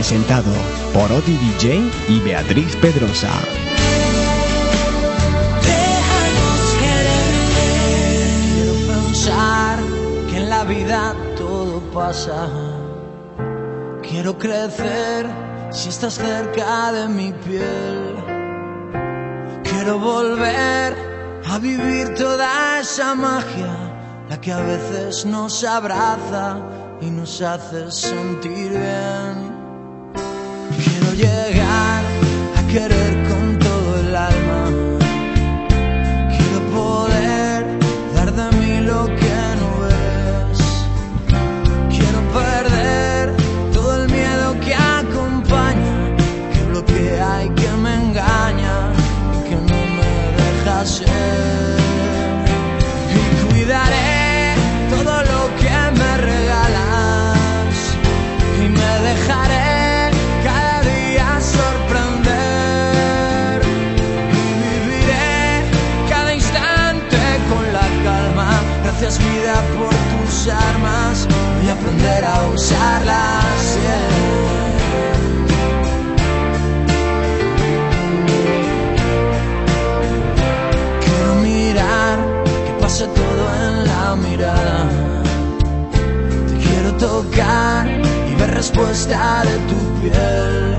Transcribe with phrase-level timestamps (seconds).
[0.00, 0.50] presentado
[0.94, 3.28] por Odi DJ y Beatriz Pedrosa.
[8.54, 9.78] Quiero pensar
[10.30, 12.48] que en la vida todo pasa.
[14.00, 15.26] Quiero crecer
[15.70, 18.14] si estás cerca de mi piel.
[19.64, 20.96] Quiero volver
[21.46, 23.70] a vivir toda esa magia,
[24.30, 26.56] la que a veces nos abraza
[27.02, 29.49] y nos hace sentir bien
[31.20, 32.04] llegar
[32.56, 33.09] a querer.
[87.40, 90.76] y ver respuesta de tu piel.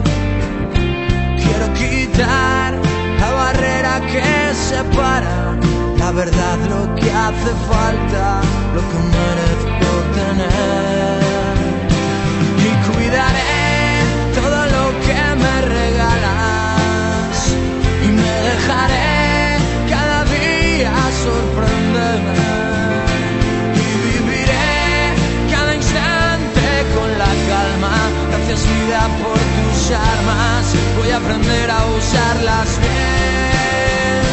[1.42, 2.74] Quiero quitar
[3.20, 5.58] la barrera que separa
[5.98, 8.42] la verdad, lo que hace falta,
[8.76, 11.22] lo que merezco tener.
[12.68, 13.64] Y cuidaré
[14.36, 17.56] todo lo que me regalas
[18.04, 19.11] y me dejaré.
[28.54, 34.24] por tus armas, voy a aprender a usarlas bien.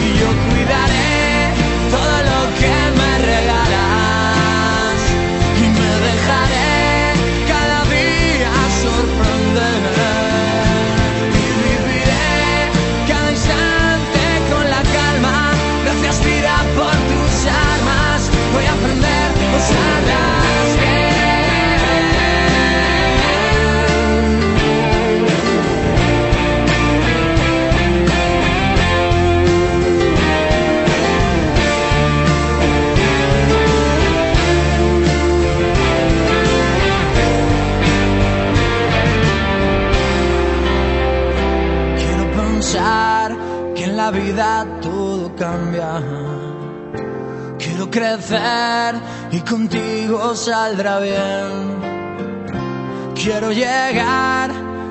[0.00, 1.52] Y yo cuidaré
[1.90, 2.95] todo lo que
[44.82, 46.02] Todo cambia.
[47.58, 48.96] Quiero crecer
[49.30, 53.14] y contigo saldrá bien.
[53.14, 54.50] Quiero llegar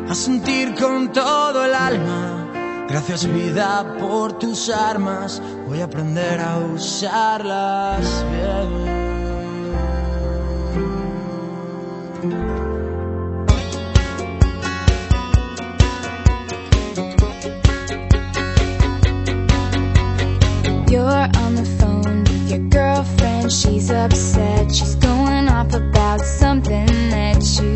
[0.10, 2.86] a sentir con todo el alma.
[2.88, 9.05] Gracias vida por tus armas, voy a aprender a usarlas bien.
[20.88, 23.52] You're on the phone with your girlfriend.
[23.52, 24.72] She's upset.
[24.74, 27.75] She's going off about something that you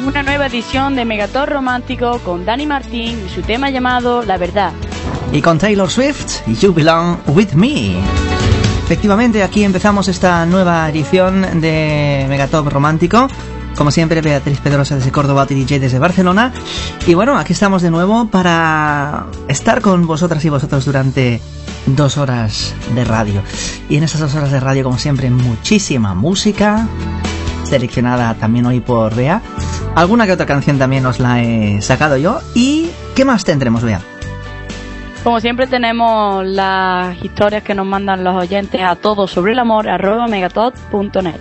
[0.00, 4.72] nueva edición de Megator Romántico con Dani Martín y su tema llamado La Verdad.
[5.32, 7.96] Y con Taylor Swift, You Belong With Me.
[8.84, 13.28] Efectivamente, aquí empezamos esta nueva edición de Megatop Romántico.
[13.76, 16.52] Como siempre, Beatriz Pedrosa desde Córdoba, DJ desde Barcelona.
[17.06, 21.40] Y bueno, aquí estamos de nuevo para estar con vosotras y vosotros durante
[21.86, 23.42] dos horas de radio.
[23.88, 26.88] Y en esas dos horas de radio, como siempre, muchísima música,
[27.64, 29.42] seleccionada también hoy por Bea.
[29.96, 32.40] Alguna que otra canción también os la he sacado yo.
[32.54, 34.00] ¿Y qué más tendremos, Bea?
[35.24, 39.88] Como siempre tenemos las historias que nos mandan los oyentes a todos sobre el amor
[39.88, 41.40] arroba megatot.net.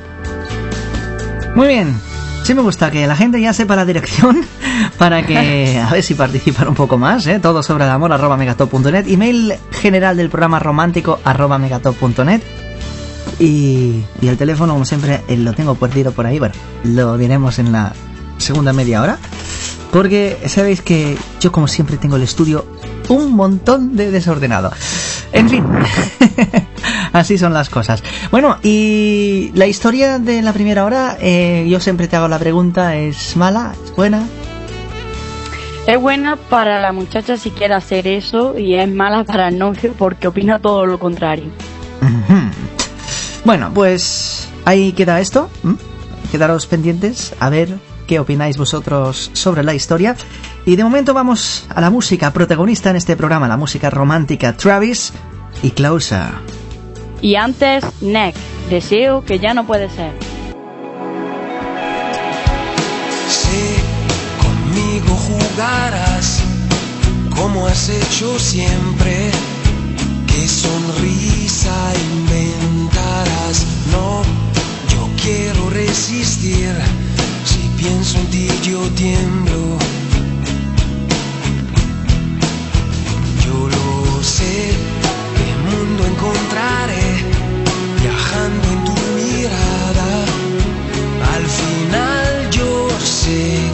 [1.54, 1.96] Muy bien,
[2.44, 4.46] Sí me gusta que la gente ya sepa la dirección
[5.00, 7.40] para que a ver si participar un poco más, ¿eh?
[7.40, 12.42] Todo sobre el amor arroba megatop.net, email general del programa romántico arroba megatop.net
[13.40, 16.54] y, y el teléfono como siempre eh, lo tengo perdido por ahí, bueno,
[16.84, 17.94] lo diremos en la
[18.38, 19.18] segunda media hora.
[19.92, 22.66] Porque sabéis que yo como siempre tengo el estudio
[23.08, 24.72] un montón de desordenado.
[25.32, 25.66] En fin,
[27.14, 28.04] así son las cosas.
[28.32, 32.96] Bueno, y la historia de la primera hora, eh, yo siempre te hago la pregunta,
[32.96, 33.74] ¿es mala?
[33.84, 34.24] ¿Es buena?
[35.88, 39.94] Es buena para la muchacha si quiere hacer eso y es mala para el novio
[39.98, 41.52] porque opina todo lo contrario.
[43.44, 45.50] Bueno, pues ahí queda esto.
[46.32, 50.16] Quedaros pendientes a ver qué opináis vosotros sobre la historia.
[50.66, 55.14] Y de momento vamos a la música protagonista en este programa, la música romántica Travis
[55.64, 56.30] y Closer.
[57.22, 58.36] Y antes, Neck,
[58.70, 60.14] deseo que ya no puede ser.
[63.30, 63.76] Si
[64.42, 66.44] conmigo jugarás
[67.36, 69.32] como has hecho siempre.
[70.28, 71.76] Qué sonrisa
[72.12, 73.66] inventarás.
[73.92, 74.22] No,
[74.92, 76.74] yo quiero resistir.
[77.88, 79.78] Pienso en ti, yo tiemblo.
[83.46, 84.72] Yo lo sé,
[85.36, 87.08] qué mundo encontraré
[88.02, 90.10] viajando en tu mirada.
[91.36, 93.65] Al final yo sé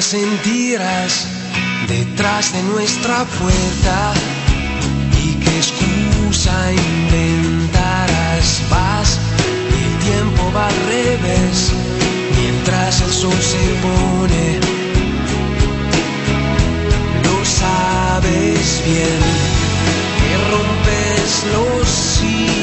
[0.00, 1.26] culpa sentirás
[1.86, 4.12] detrás de nuestra puerta
[5.22, 8.62] y qué excusa inventarás.
[8.70, 9.18] Vas
[9.68, 11.72] el tiempo va al revés
[12.40, 14.60] mientras el sol se pone.
[17.24, 19.20] Lo sabes bien
[20.18, 22.59] que rompes los.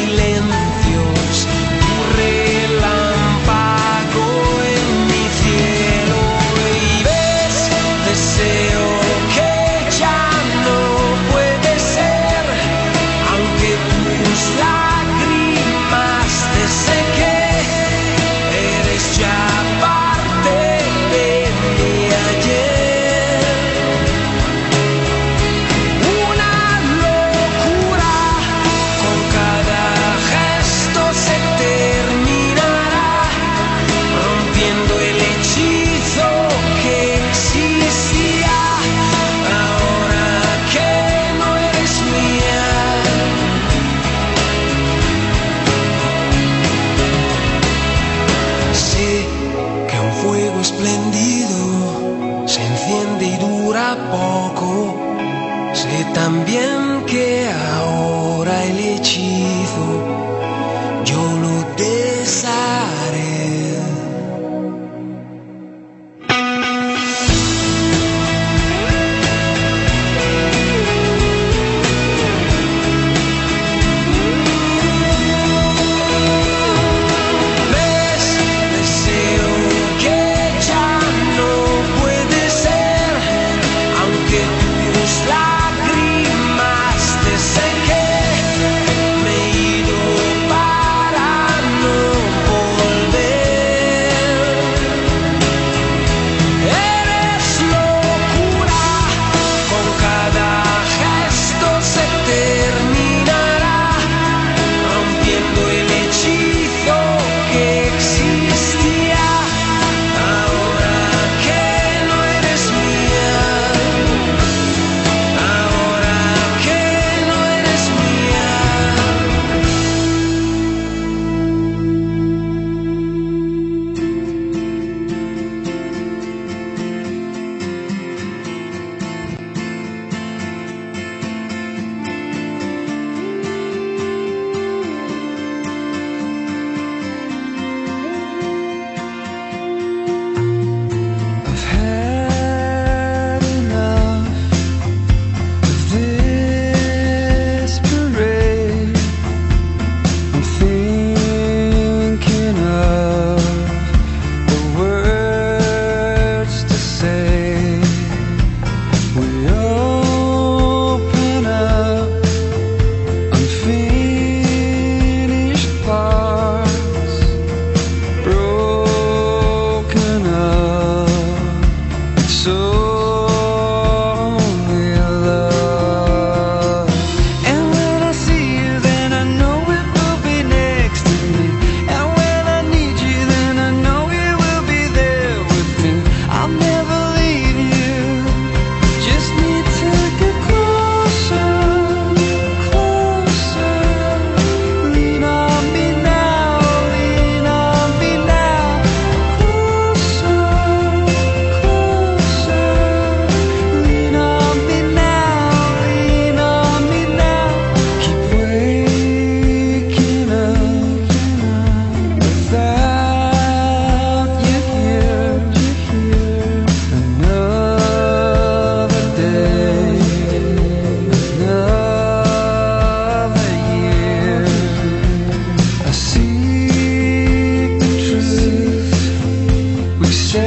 [230.11, 230.46] Straight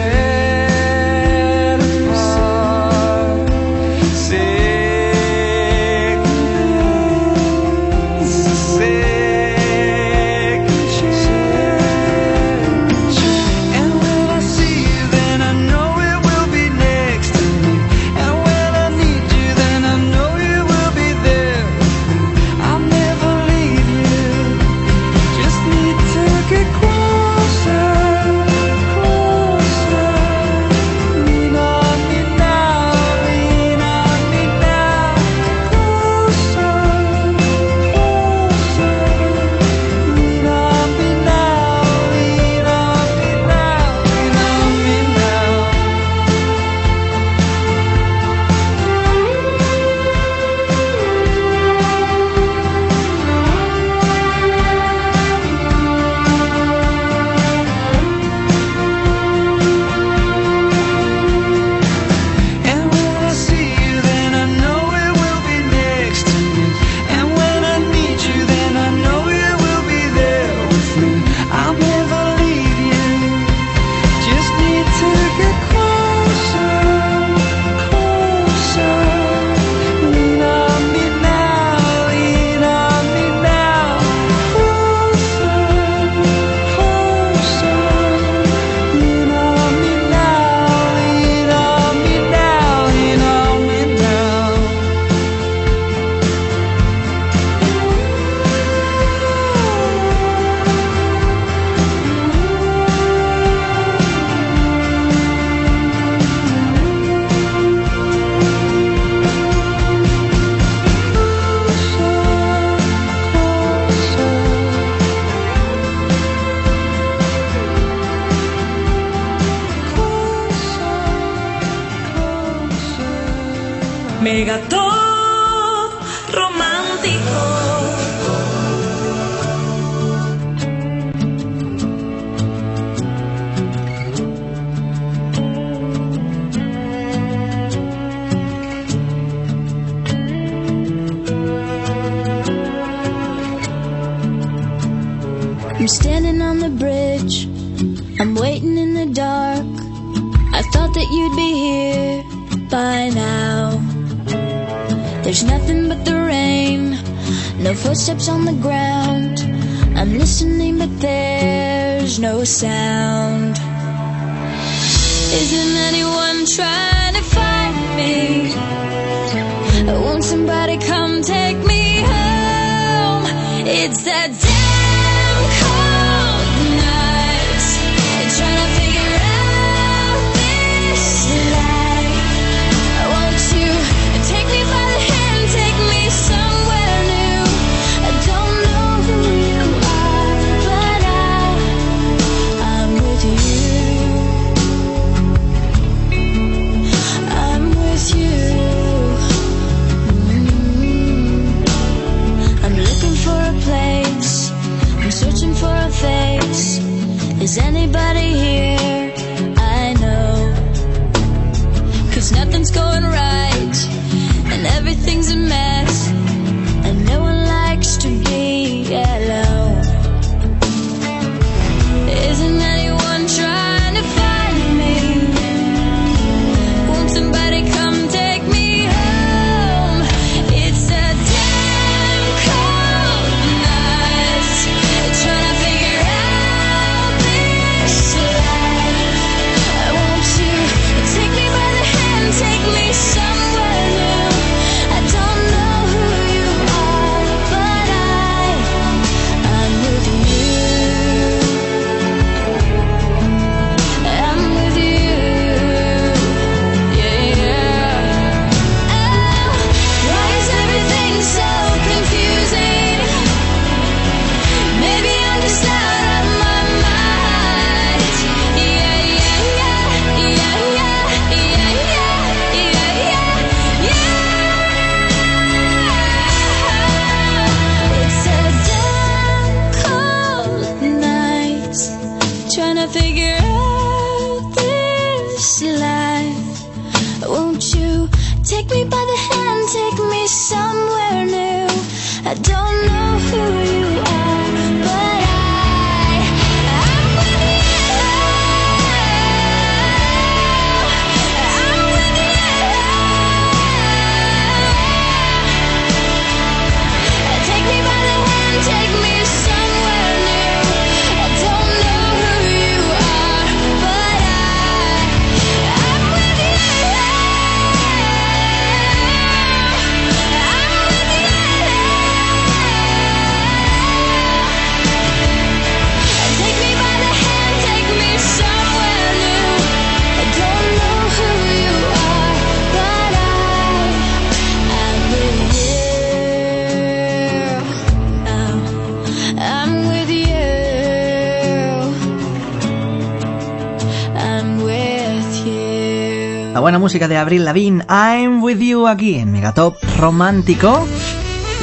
[346.71, 350.87] buena música de Abril Lavigne, I'm with you aquí en Megatop Romántico.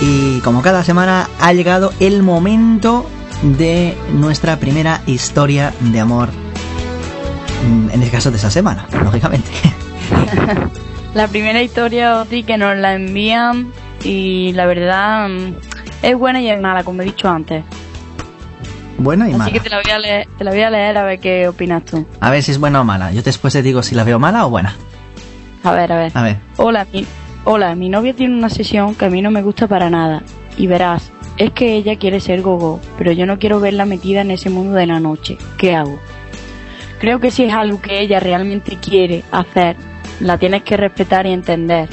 [0.02, 3.10] Y como cada semana ha llegado el momento
[3.42, 6.28] de nuestra primera historia de amor.
[7.66, 9.50] Mm, En este caso de esa semana, lógicamente.
[11.14, 13.72] La primera historia, Oti, que nos la envían
[14.04, 15.54] y la verdad mm,
[16.04, 17.64] es buena y es mala, como he dicho antes.
[18.98, 19.52] Buena y Así mala.
[19.54, 21.86] que te la, voy a leer, te la voy a leer a ver qué opinas
[21.86, 22.06] tú.
[22.20, 23.14] A ver si es buena o mala.
[23.14, 24.76] Yo después te digo si la veo mala o buena.
[25.64, 26.12] A ver, a ver.
[26.14, 26.38] A ver.
[26.58, 27.06] Hola, mi,
[27.44, 30.24] hola, mi novia tiene una sesión que a mí no me gusta para nada.
[30.58, 34.32] Y verás, es que ella quiere ser gogo, pero yo no quiero verla metida en
[34.32, 35.38] ese mundo de la noche.
[35.58, 36.00] ¿Qué hago?
[37.00, 39.76] Creo que si es algo que ella realmente quiere hacer,
[40.20, 41.90] la tienes que respetar y entender,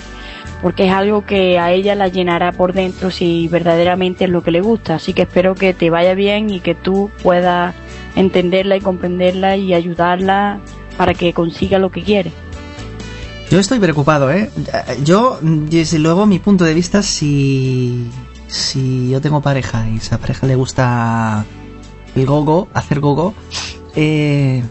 [0.62, 4.50] porque es algo que a ella la llenará por dentro si verdaderamente es lo que
[4.50, 4.94] le gusta.
[4.94, 7.74] Así que espero que te vaya bien y que tú puedas
[8.16, 10.60] entenderla y comprenderla y ayudarla
[10.96, 12.32] para que consiga lo que quiere.
[13.50, 14.50] Yo estoy preocupado, ¿eh?
[15.04, 18.08] Yo, desde luego, mi punto de vista, si,
[18.48, 21.44] si yo tengo pareja y a esa pareja le gusta
[22.16, 23.34] el gogo, hacer gogo,
[23.94, 24.62] eh,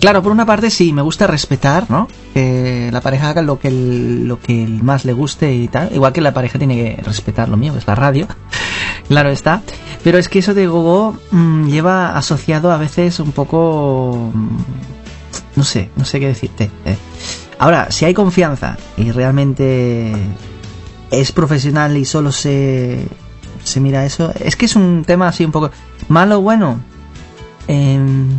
[0.00, 2.08] Claro, por una parte sí, me gusta respetar, ¿no?
[2.34, 5.94] Que la pareja haga lo que, el- lo que el más le guste y tal.
[5.94, 8.26] Igual que la pareja tiene que respetar lo mío, que es la radio.
[9.08, 9.62] claro está.
[10.02, 14.30] Pero es que eso de gogo mm, lleva asociado a veces un poco...
[14.34, 14.48] mm,
[15.56, 16.70] no sé, no sé qué decirte.
[16.84, 16.96] eh.
[17.58, 20.12] Ahora, si hay confianza y realmente
[21.10, 23.06] es profesional y solo se,
[23.62, 25.70] se mira eso, es que es un tema así un poco
[26.08, 26.80] malo bueno.
[27.66, 28.38] Em,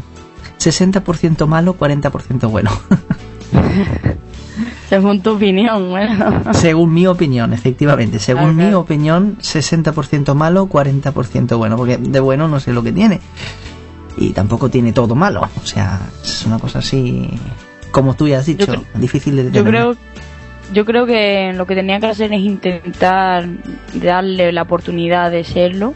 [0.59, 2.71] 60% malo, 40% bueno.
[4.89, 6.53] Según tu opinión, bueno.
[6.53, 8.19] Según mi opinión, efectivamente.
[8.19, 11.75] Según mi opinión, 60% malo, 40% bueno.
[11.75, 13.19] Porque de bueno no sé lo que tiene.
[14.17, 15.41] Y tampoco tiene todo malo.
[15.61, 17.29] O sea, es una cosa así,
[17.95, 19.71] como tú ya has dicho, difícil de Yo determinar.
[19.71, 19.97] creo,
[20.73, 23.47] yo creo que lo que tenía que hacer es intentar
[23.93, 25.93] darle la oportunidad de serlo.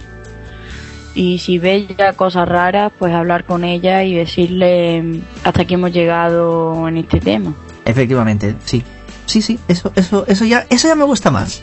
[1.13, 5.91] Y si ve ya cosas raras, pues hablar con ella y decirle hasta aquí hemos
[5.91, 7.53] llegado en este tema.
[7.83, 8.81] Efectivamente, sí.
[9.25, 11.61] Sí, sí, eso, eso, eso ya, eso ya me gusta más.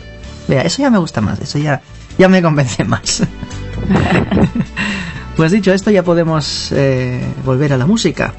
[0.49, 1.81] Vea, eso ya me gusta más, eso ya,
[2.19, 3.23] ya me convence más.
[5.37, 8.35] pues dicho esto, ya podemos eh, volver a la música.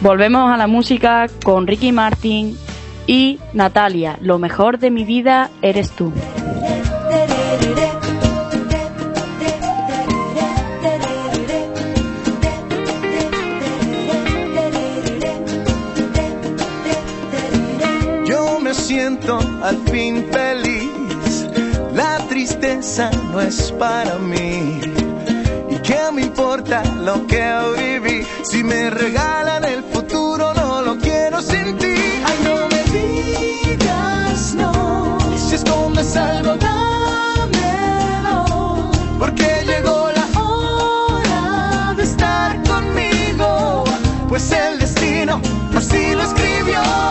[0.00, 2.56] Volvemos a la música con Ricky Martin
[3.06, 4.16] y Natalia.
[4.22, 6.10] Lo mejor de mi vida eres tú.
[18.24, 21.46] Yo me siento al fin feliz.
[21.94, 24.89] La tristeza no es para mí.
[25.90, 27.42] ¿Y qué me importa lo que
[27.76, 28.24] viví?
[28.44, 31.94] Si me regalan el futuro, no lo quiero sin ti.
[32.24, 35.18] Ay, no me digas no.
[35.36, 38.44] Si escondes algo, dámelo.
[39.18, 43.82] Porque llegó la hora de estar conmigo.
[44.28, 45.40] Pues el destino
[45.74, 47.09] así lo escribió.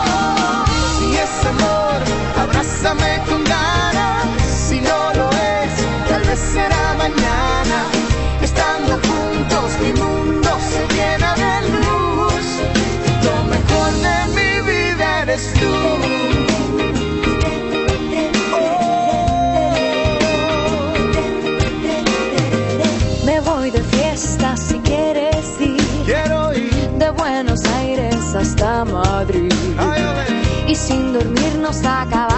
[31.70, 32.29] nos acaba.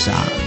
[0.00, 0.39] Por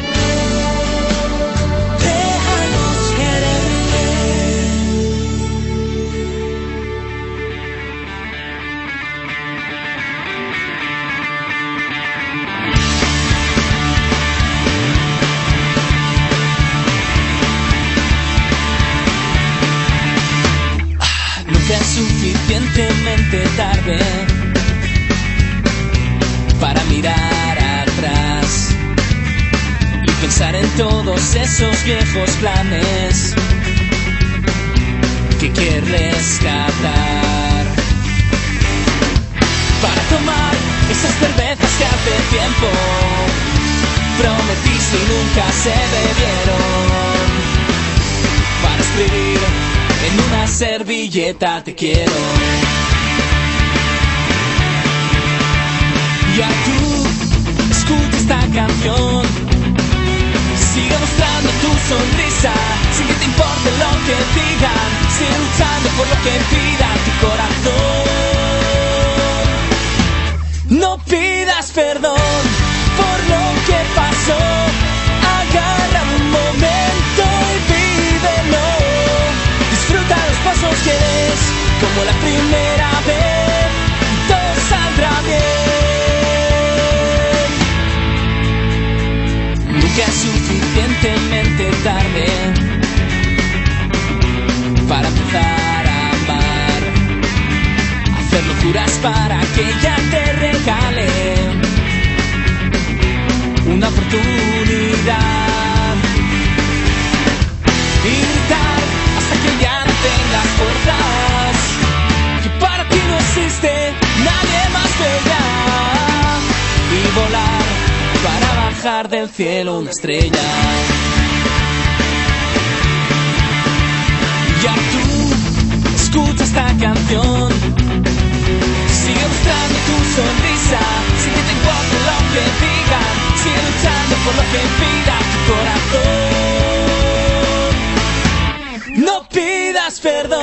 [140.00, 140.42] perdón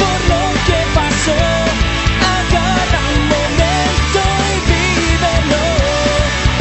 [0.00, 1.36] por lo que pasó.
[2.36, 4.20] Agarra un momento
[4.52, 5.64] y vívelo.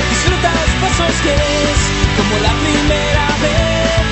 [0.10, 1.82] Disfruta los pasos que es
[2.18, 4.04] como la primera vez.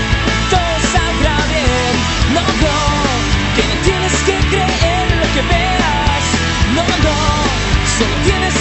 [0.50, 1.94] Todo saldrá bien.
[2.36, 2.78] No, no,
[3.56, 6.24] que no tienes que creer lo que veas.
[6.76, 7.16] No, no,
[7.98, 8.53] solo tienes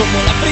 [0.00, 0.49] como la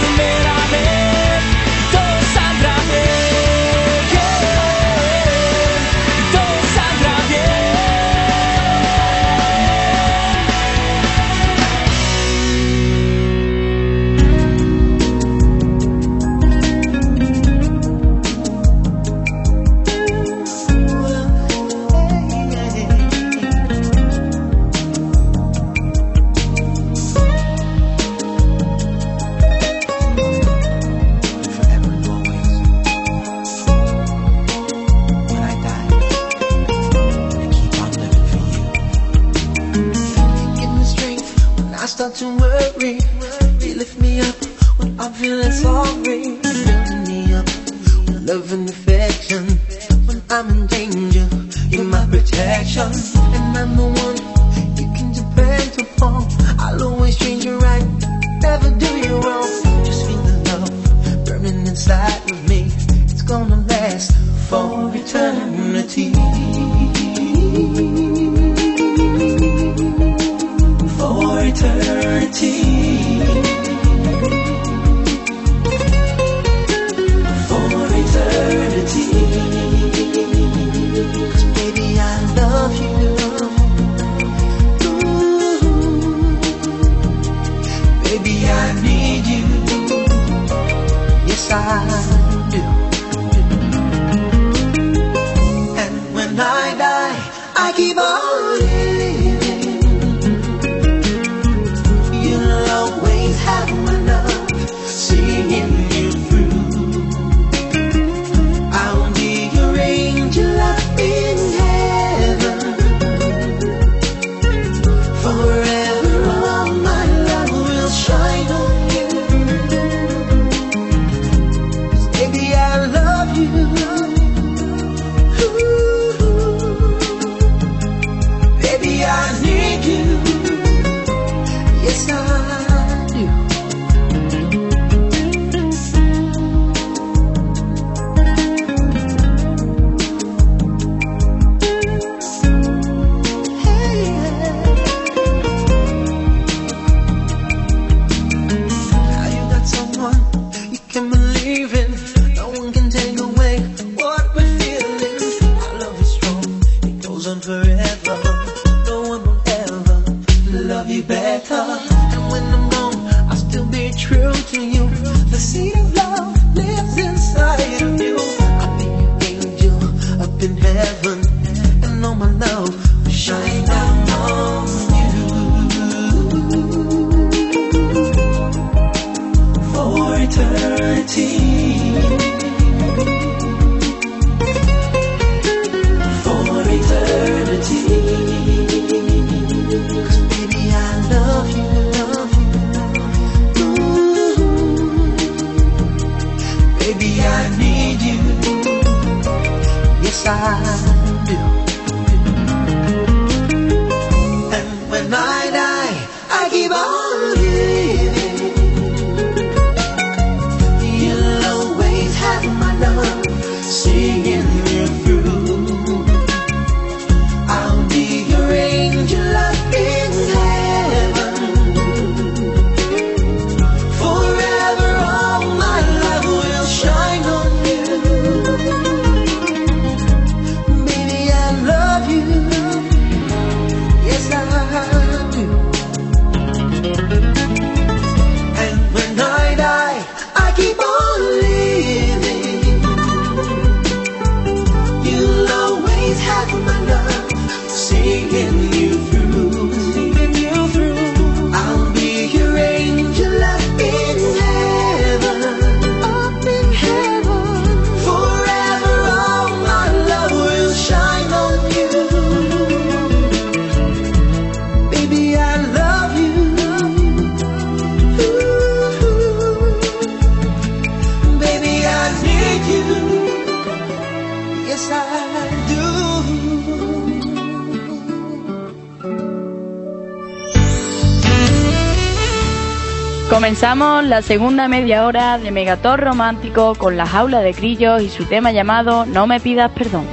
[283.61, 288.25] Comenzamos la segunda media hora de Megator Romántico con la jaula de grillos y su
[288.25, 290.05] tema llamado No me pidas perdón.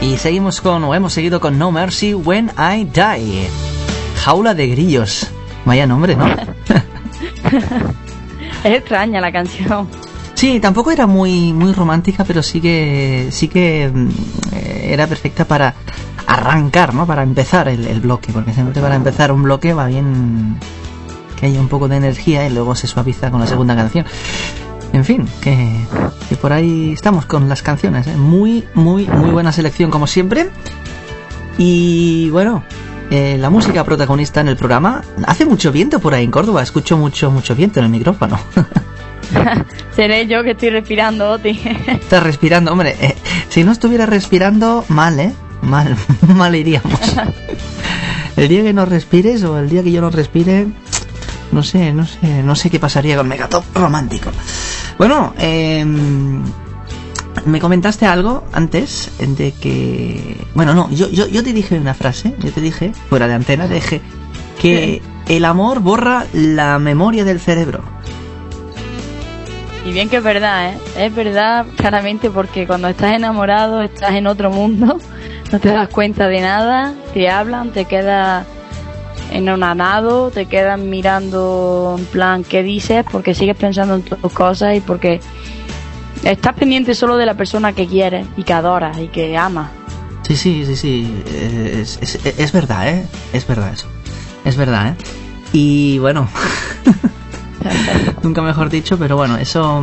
[0.00, 3.50] Y seguimos con, o hemos seguido con No Mercy When I Die.
[4.24, 5.30] Jaula de grillos.
[5.66, 6.24] Vaya nombre, ¿no?
[8.64, 9.88] Es extraña la canción.
[10.32, 14.08] Sí, tampoco era muy muy romántica, pero sí que sí que mm,
[14.54, 15.74] eh, era perfecta para
[16.26, 17.06] arrancar, ¿no?
[17.06, 20.58] Para empezar el, el bloque, porque siempre para empezar un bloque va bien
[21.36, 24.04] que haya un poco de energía y luego se suaviza con la segunda canción.
[24.92, 25.84] En fin, que,
[26.28, 28.06] que por ahí estamos con las canciones.
[28.06, 28.16] ¿eh?
[28.16, 30.48] Muy, muy, muy buena selección como siempre.
[31.58, 32.62] Y bueno,
[33.10, 35.02] eh, la música protagonista en el programa.
[35.26, 36.62] Hace mucho viento por ahí en Córdoba.
[36.62, 38.38] Escucho mucho, mucho viento en el micrófono.
[39.96, 41.50] Seré yo que estoy respirando, Oti.
[41.86, 42.96] Estás respirando, hombre.
[43.00, 43.16] eh,
[43.48, 45.32] si no estuviera respirando, mal, ¿eh?
[45.62, 45.96] Mal,
[46.34, 46.92] mal iríamos.
[48.36, 50.66] El día que no respires o el día que yo no respire,
[51.52, 54.30] no sé, no sé, no sé qué pasaría con Megatop romántico.
[54.98, 55.84] Bueno, eh,
[57.44, 62.34] me comentaste algo antes de que, bueno, no, yo, yo, yo te dije una frase,
[62.40, 64.00] yo te dije fuera de antena, te dije
[64.60, 67.82] que el amor borra la memoria del cerebro.
[69.84, 70.78] Y bien que es verdad, ¿eh?
[70.96, 74.98] Es verdad claramente porque cuando estás enamorado estás en otro mundo,
[75.52, 78.46] no te das cuenta de nada, te hablan, te quedas
[79.30, 84.80] enonanado, te quedas mirando en plan qué dices porque sigues pensando en tus cosas y
[84.80, 85.20] porque
[86.24, 89.70] estás pendiente solo de la persona que quieres y que adoras y que amas.
[90.22, 91.22] Sí, sí, sí, sí.
[91.26, 93.06] Es, es- es verdad, ¿eh?
[93.32, 93.86] Es verdad eso.
[94.44, 94.94] Es verdad, ¿eh?
[95.52, 96.28] Y bueno,
[98.22, 99.82] nunca mejor dicho, pero bueno, eso,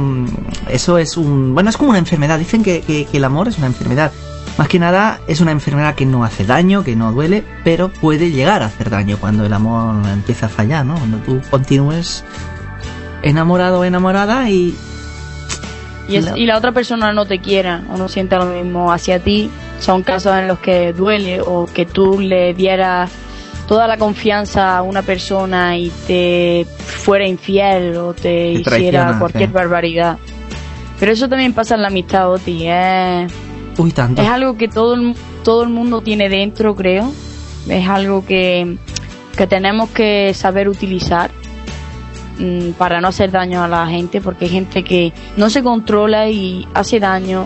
[0.70, 1.54] eso es un...
[1.54, 2.40] Bueno, es como una enfermedad.
[2.40, 4.12] Dicen que- que el amor es una enfermedad.
[4.58, 8.30] Más que nada es una enfermedad que no hace daño, que no duele, pero puede
[8.32, 10.96] llegar a hacer daño cuando el amor empieza a fallar, ¿no?
[10.96, 12.24] Cuando tú continúes
[13.24, 14.76] enamorado o enamorada y...
[16.08, 18.92] Y, es- La- y la otra persona no te quiera o no sienta lo mismo
[18.92, 19.50] hacia ti,
[19.80, 23.10] son casos en los que duele o que tú le dieras
[23.68, 29.54] toda la confianza a una persona y te fuera infiel o te, hiciera cualquier sí.
[29.54, 30.18] barbaridad.
[31.00, 32.68] Pero eso también pasa en la amistad, Oti.
[32.68, 33.32] Es,
[33.78, 34.22] Uy, tanto.
[34.22, 37.12] es algo que todo el, todo el mundo tiene dentro, creo.
[37.68, 38.78] Es algo que,
[39.38, 41.32] que tenemos que saber utilizar
[42.40, 46.30] mm, para no hacer daño a la gente, porque hay gente que no se controla
[46.30, 47.46] y hace daño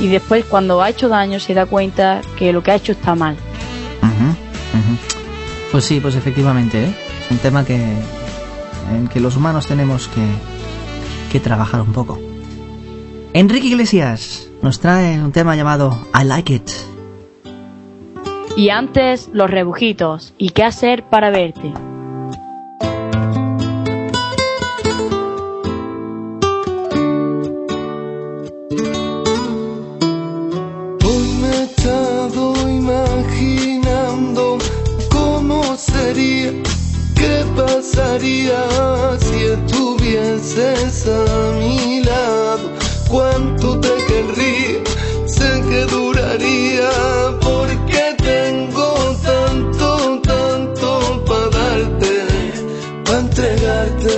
[0.00, 3.14] y después cuando ha hecho daño se da cuenta que lo que ha hecho está
[3.14, 3.36] mal.
[5.72, 6.94] Pues sí, pues efectivamente, ¿eh?
[7.24, 10.24] es un tema que en que los humanos tenemos que,
[11.30, 12.18] que trabajar un poco.
[13.34, 16.70] Enrique Iglesias nos trae un tema llamado I Like It.
[18.56, 21.72] Y antes, los rebujitos y qué hacer para verte.
[31.04, 34.58] Hoy me estado imaginando
[35.12, 36.50] cómo sería,
[37.14, 38.64] qué pasaría
[39.20, 42.72] si estuvieses a mi lado?
[43.08, 44.35] ¿Cuánto te querría?
[45.68, 46.90] que duraría
[47.40, 52.14] porque tengo tanto, tanto para darte,
[53.04, 54.14] para entregarte.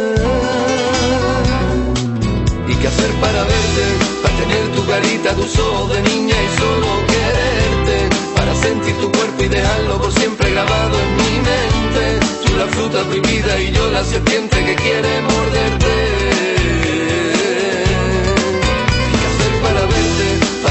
[2.68, 3.84] ¿Y qué hacer para verte?
[4.22, 8.16] Para tener tu carita, tus ojos de niña y solo quererte.
[8.34, 12.26] Para sentir tu cuerpo y dejarlo por siempre grabado en mi mente.
[12.44, 16.27] Tú la fruta prohibida y yo la serpiente que quiere morderte.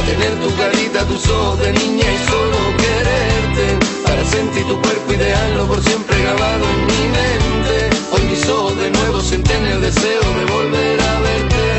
[0.08, 3.66] tener tu carita, tus ojos de niña y solo quererte,
[4.06, 7.76] para sentir tu cuerpo ideal, por siempre grabado en mi mente.
[8.12, 11.77] Hoy mis ojos de nuevo sienten el deseo de volver a verte.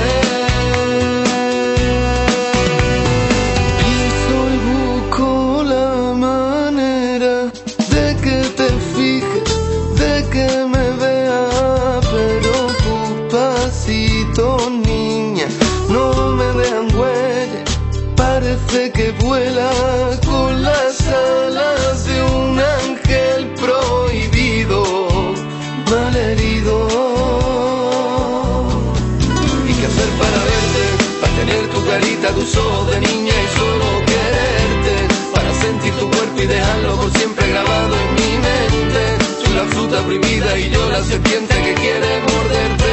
[32.38, 37.48] Tu abusó de niña y solo quererte para sentir tu cuerpo y dejarlo por siempre
[37.48, 39.02] grabado en mi mente.
[39.42, 42.92] Tú la fruta prohibida y yo la serpiente que quiere morderte.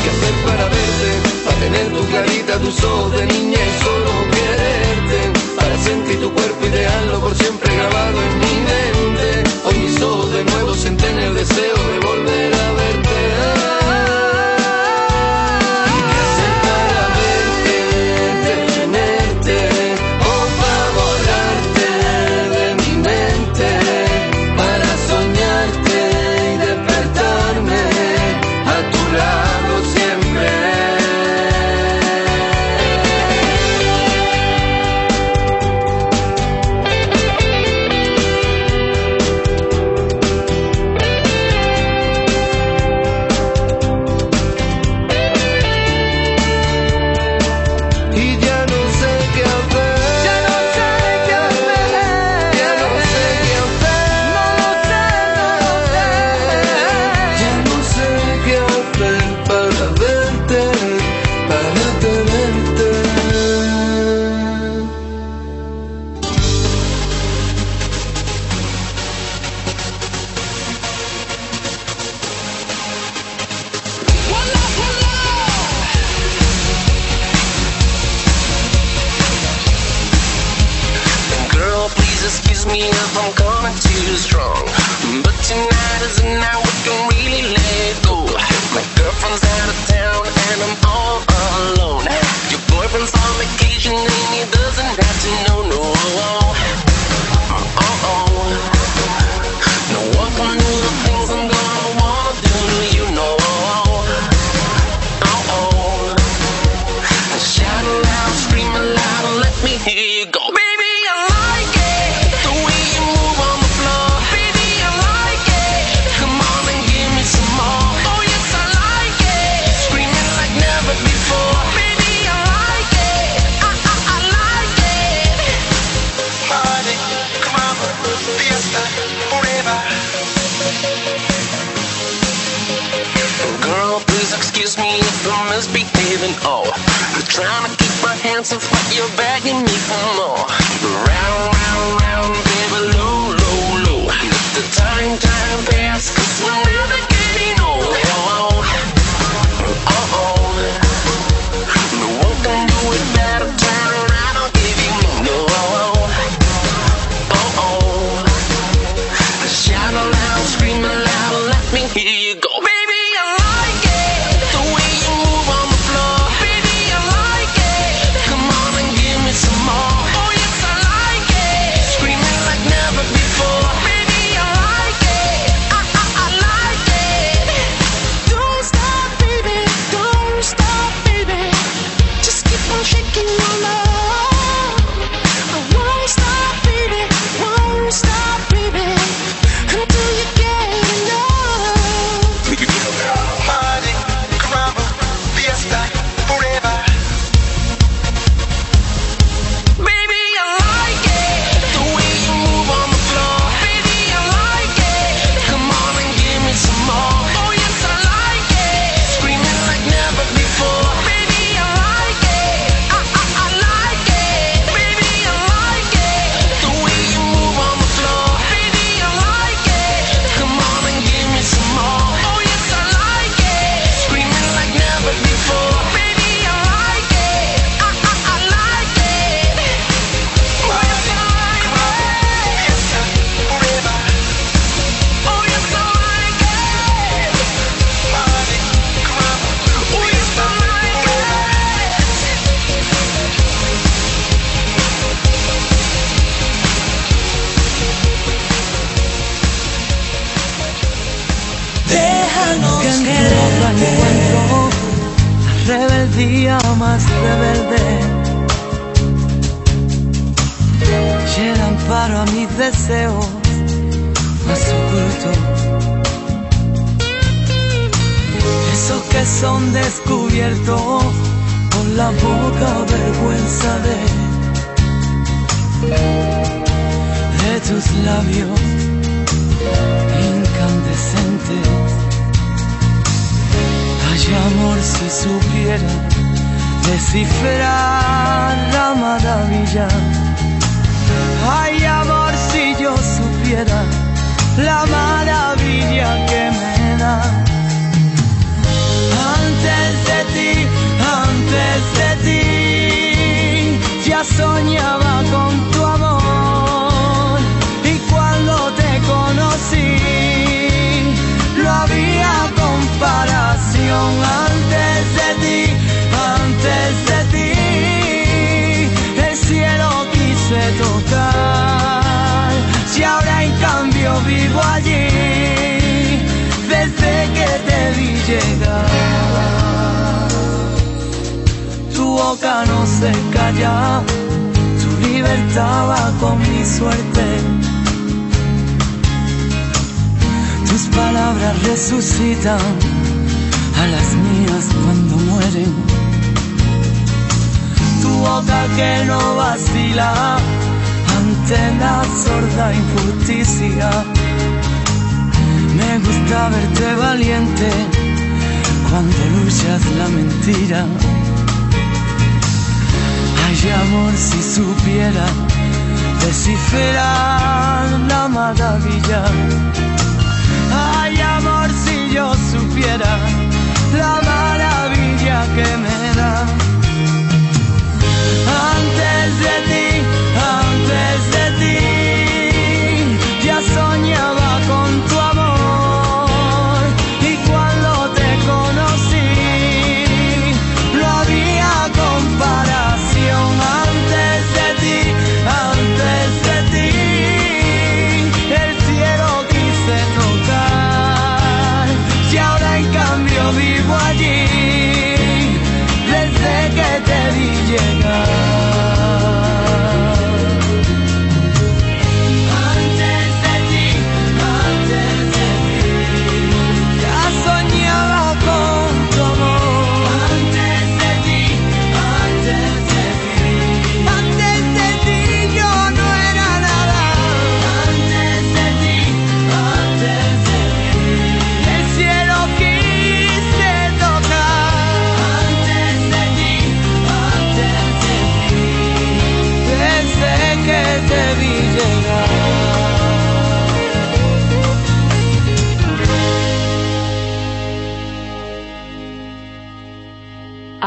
[0.00, 1.10] ¿Qué hacer para verte?
[1.44, 4.01] Para tener tu carita, tus ojos de niña y solo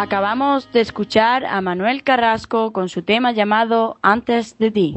[0.05, 4.95] Acabamos de escuchar a Manuel Carrasco con su tema llamado Antes de ti.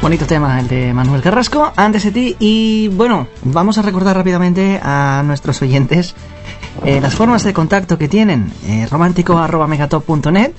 [0.00, 2.36] Bonito tema el de Manuel Carrasco, antes de ti.
[2.38, 6.14] Y bueno, vamos a recordar rápidamente a nuestros oyentes
[6.86, 8.50] eh, las formas de contacto que tienen.
[8.66, 10.52] Eh, romántico.megatop.net,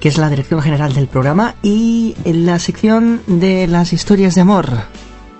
[0.00, 4.70] que es la dirección general del programa, y la sección de las historias de amor,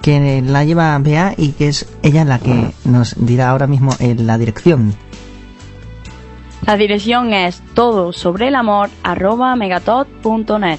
[0.07, 4.15] que la lleva Bea y que es ella la que nos dirá ahora mismo eh,
[4.15, 4.95] la dirección.
[6.65, 10.79] La dirección es todo sobre el amor arroba megatot.net.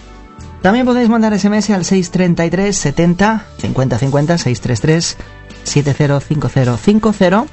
[0.62, 5.18] También podéis mandar SMS al 633 70 50 50 633
[5.64, 7.48] 705050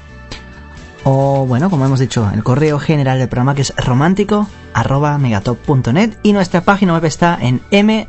[1.03, 6.19] o bueno, como hemos dicho, el correo general del programa que es romántico arroba megatop.net
[6.23, 7.59] y nuestra página web está en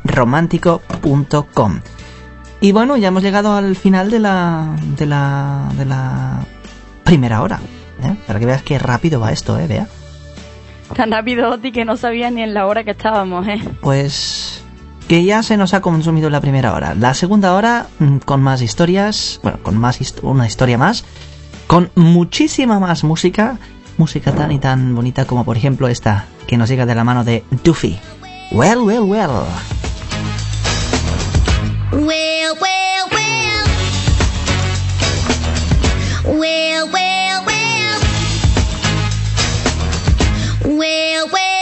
[0.05, 1.81] mromántico.com.
[2.59, 6.39] Y bueno, ya hemos llegado al final de la de la de la
[7.03, 7.59] primera hora,
[8.03, 8.15] ¿eh?
[8.25, 9.87] para que veas qué rápido va esto, eh, vea.
[10.95, 13.61] Tan rápido, Oti, que no sabía ni en la hora que estábamos, ¿eh?
[13.81, 14.63] Pues
[15.07, 16.95] que ya se nos ha consumido la primera hora.
[16.95, 21.05] La segunda hora mm, con más historias, bueno, con más hist- una historia más,
[21.67, 23.57] con muchísima más música,
[23.97, 27.23] música tan y tan bonita como por ejemplo esta que nos llega de la mano
[27.23, 27.99] de Duffy.
[28.51, 28.79] Well.
[28.81, 29.45] Well, well, well.
[40.77, 41.56] Well, well,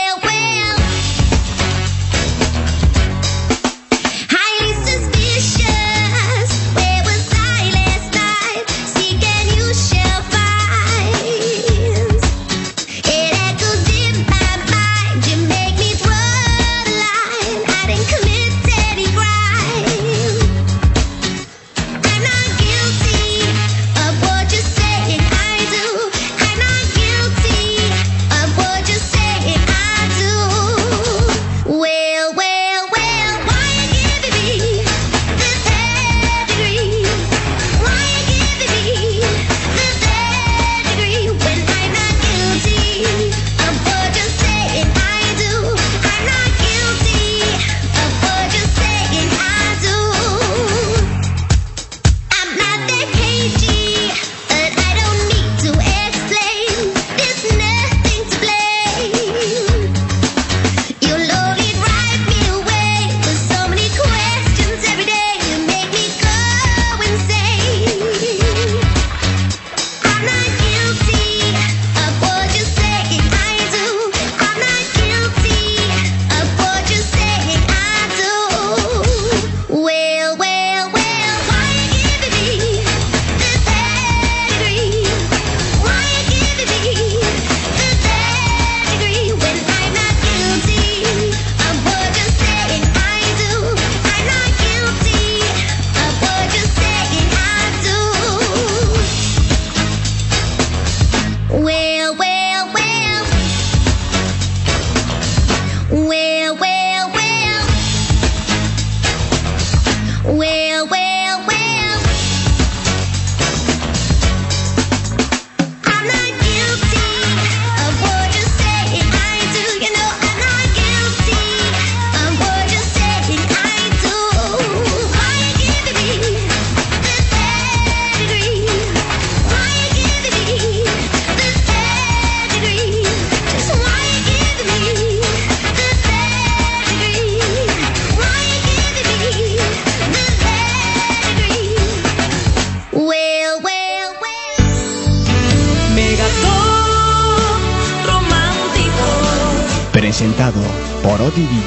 [101.56, 101.85] Where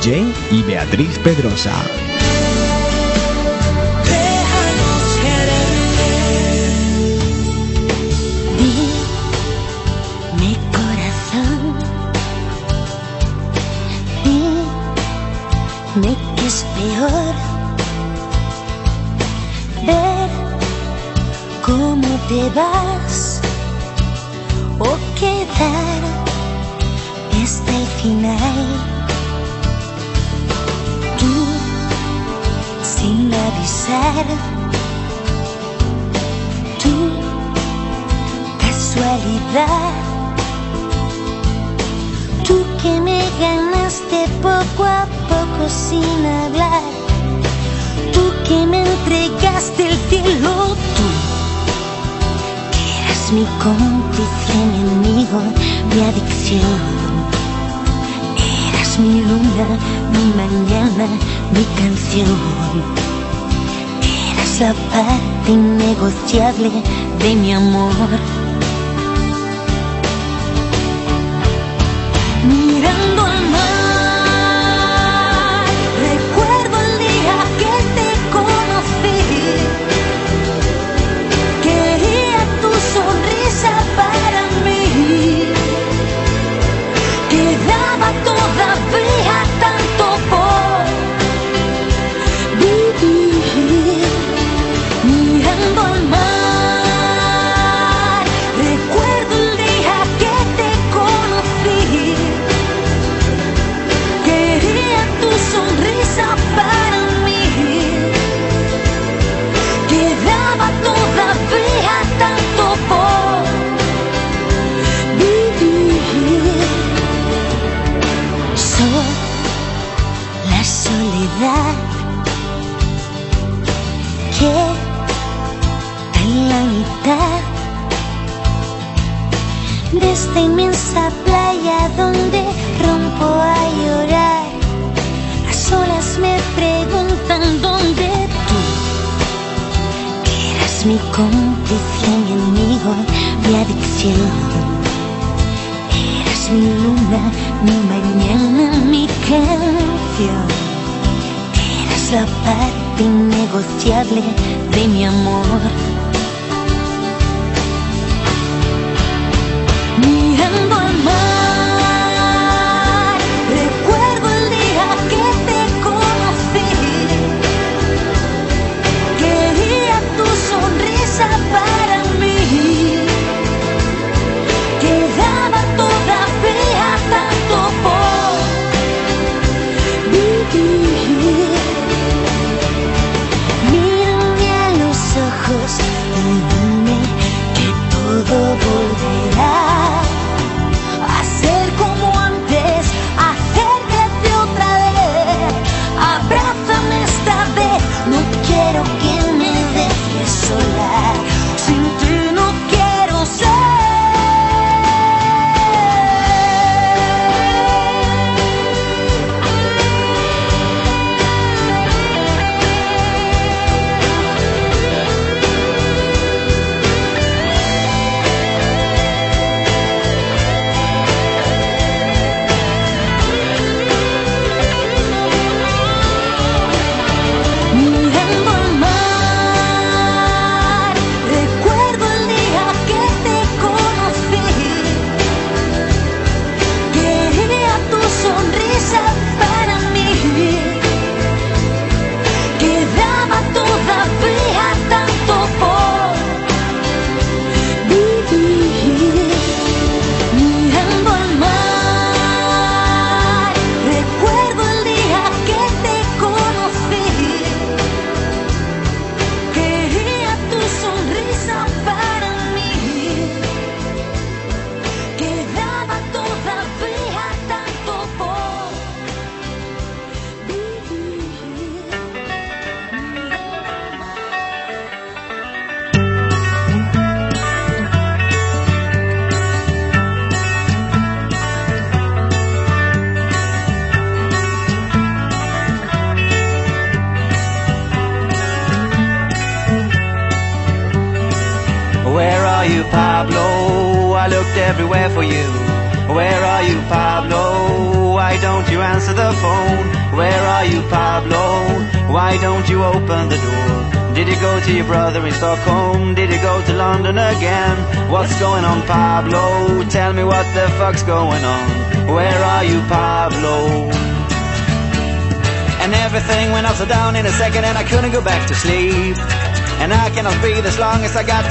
[0.09, 2.08] Y Beatriz Pedrosa.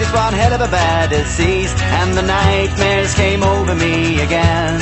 [0.08, 1.72] As I got this one hell of a bad disease.
[2.00, 4.80] And the nightmares came over me again.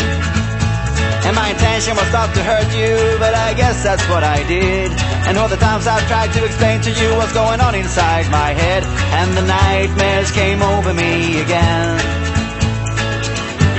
[1.27, 4.93] And my intention was not to hurt you, but I guess that's what I did.
[5.27, 8.55] And all the times I've tried to explain to you what's going on inside my
[8.55, 8.85] head.
[9.19, 11.99] And the nightmares came over me again.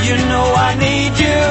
[0.04, 1.44] You know I need you,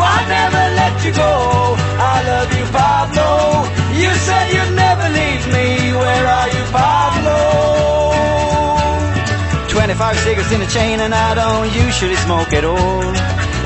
[0.00, 1.76] I never let you go.
[2.00, 3.64] I love you, Pablo.
[3.96, 5.92] You said you'd never leave me.
[5.92, 8.13] Where are you, Pablo?
[9.74, 13.02] 25 cigarettes in a chain and I don't usually smoke at all.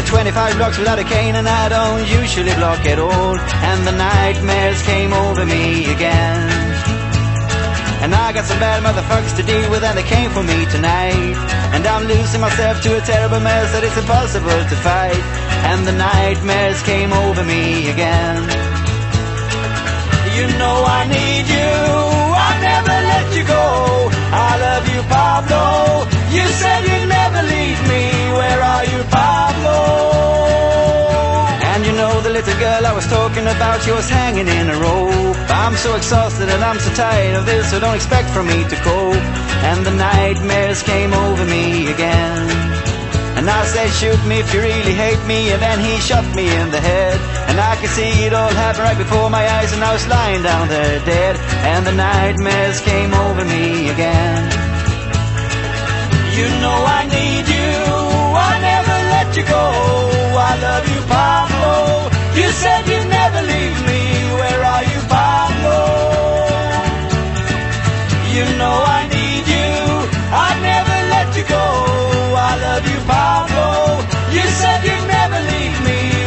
[0.00, 3.36] The 25 blocks without a cane and I don't usually block at all.
[3.36, 6.48] And the nightmares came over me again.
[8.00, 11.36] And I got some bad motherfuckers to deal with and they came for me tonight.
[11.76, 15.22] And I'm losing myself to a terrible mess that it's impossible to fight.
[15.68, 18.48] And the nightmares came over me again.
[20.40, 21.97] You know I need you,
[32.88, 35.36] I was talking about, you was hanging in a rope.
[35.52, 38.76] I'm so exhausted and I'm so tired of this, so don't expect from me to
[38.80, 39.28] cope.
[39.68, 42.48] And the nightmares came over me again.
[43.36, 46.48] And I said, shoot me if you really hate me, and then he shot me
[46.48, 47.20] in the head.
[47.52, 50.42] And I could see it all happen right before my eyes, and I was lying
[50.42, 51.36] down there dead.
[51.68, 54.48] And the nightmares came over me again.
[56.40, 57.68] You know I need you,
[58.48, 59.66] I never let you go.
[60.40, 62.07] I love you, Pablo.
[62.38, 64.00] You said you'd never leave me.
[64.40, 65.78] Where are you, Pablo?
[68.34, 69.70] You know I need you,
[70.46, 71.66] I never let you go.
[72.50, 73.68] I love you, Pablo.
[74.36, 76.17] You said you'd never leave me.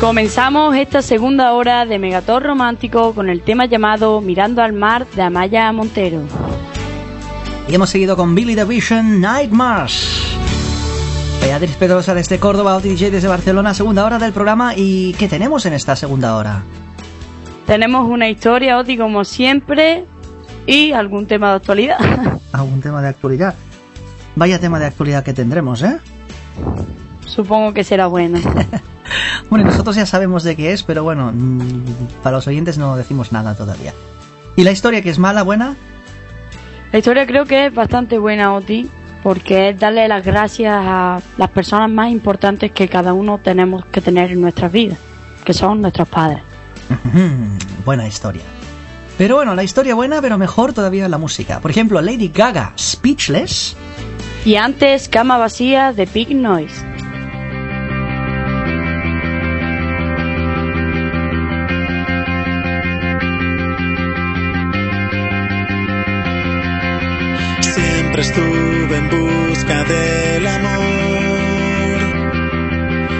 [0.00, 5.22] Comenzamos esta segunda hora de Megator Romántico con el tema llamado Mirando al Mar de
[5.22, 6.22] Amaya Montero.
[7.68, 10.22] Y hemos seguido con Billy the Vision Nightmares.
[11.40, 14.74] Beatriz Pedrosa desde Córdoba, Oti DJ desde Barcelona, segunda hora del programa.
[14.76, 16.62] ¿Y qué tenemos en esta segunda hora?
[17.66, 20.04] Tenemos una historia, Oti, como siempre,
[20.64, 21.98] y algún tema de actualidad.
[22.52, 23.56] ¿Algún tema de actualidad?
[24.36, 25.98] Vaya tema de actualidad que tendremos, ¿eh?
[27.26, 28.38] Supongo que será bueno.
[29.50, 32.96] Bueno, y nosotros ya sabemos de qué es, pero bueno, mm, para los oyentes no
[32.96, 33.94] decimos nada todavía.
[34.56, 35.76] ¿Y la historia que es mala, buena?
[36.92, 38.88] La historia creo que es bastante buena, Oti,
[39.22, 44.00] porque es darle las gracias a las personas más importantes que cada uno tenemos que
[44.00, 44.98] tener en nuestras vidas,
[45.44, 46.42] que son nuestros padres.
[47.84, 48.42] buena historia.
[49.16, 51.60] Pero bueno, la historia buena, pero mejor todavía la música.
[51.60, 53.76] Por ejemplo, Lady Gaga, Speechless.
[54.44, 56.97] Y antes, Cama Vacía de Big Noise.
[68.94, 70.88] En busca del amor,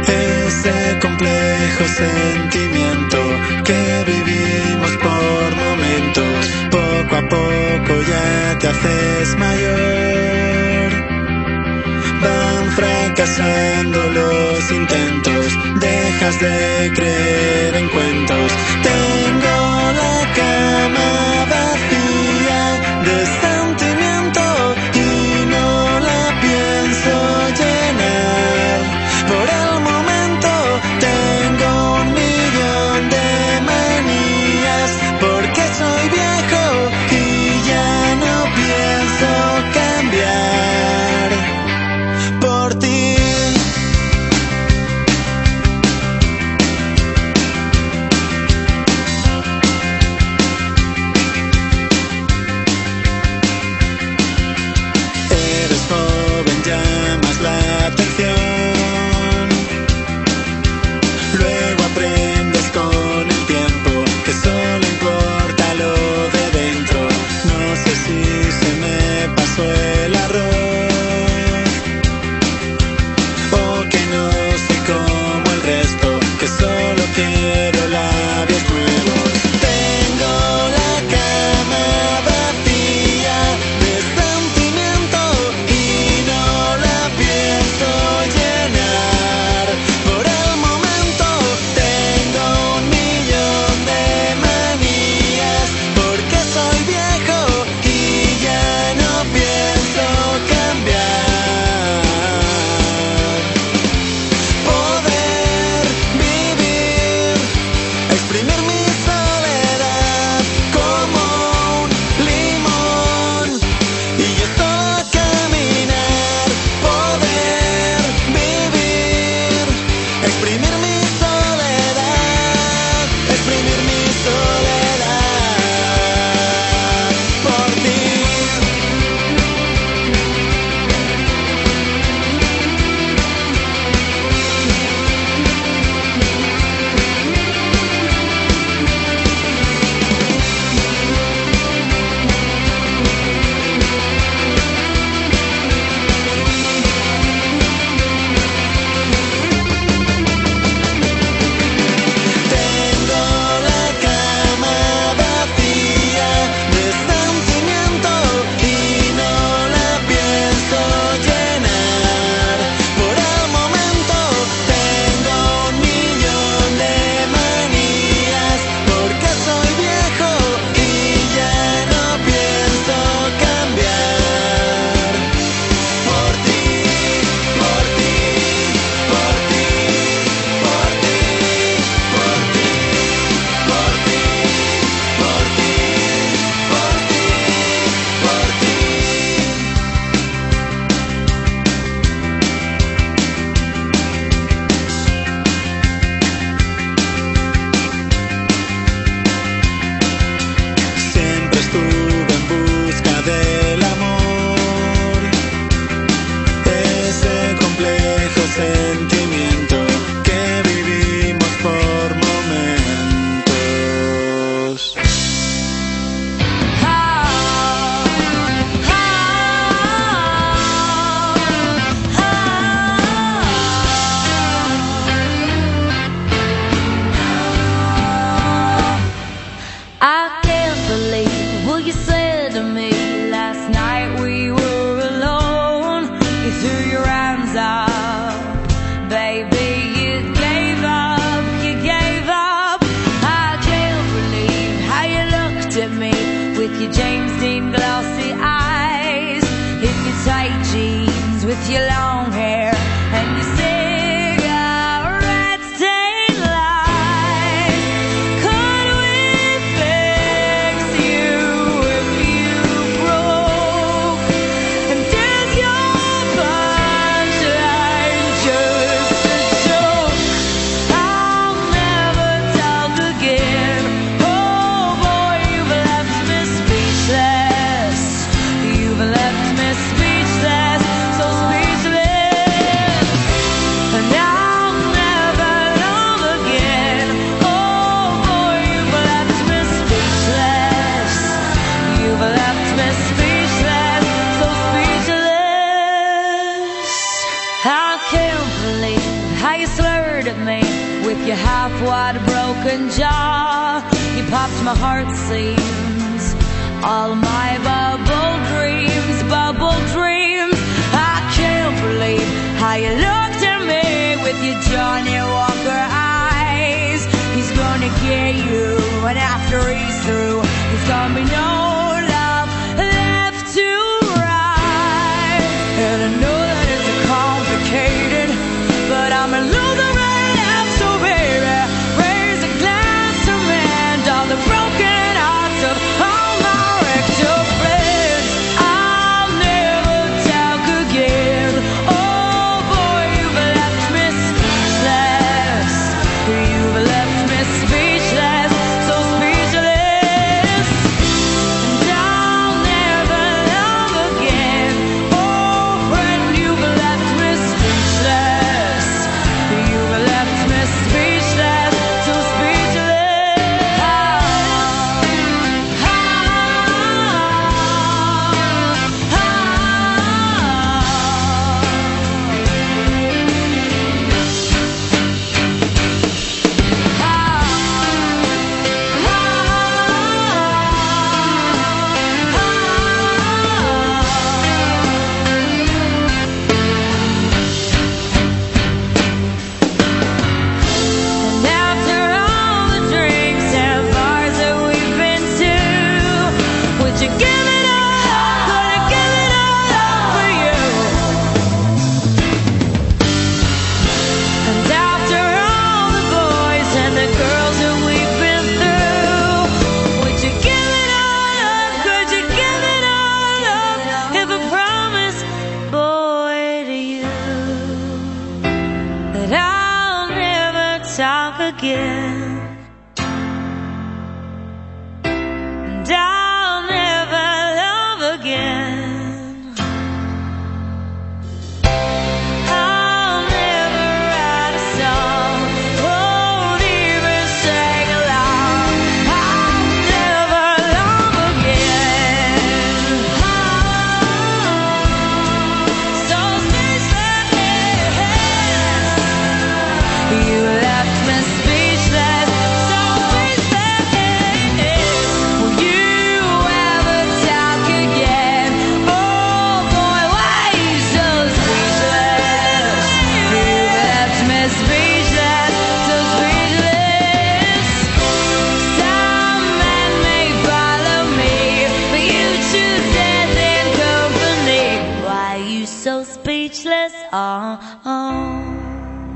[0.06, 3.18] ese complejo sentimiento
[3.64, 10.90] que vivimos por momentos, poco a poco ya te haces mayor.
[12.22, 18.52] Van fracasando los intentos, dejas de creer en cuentos.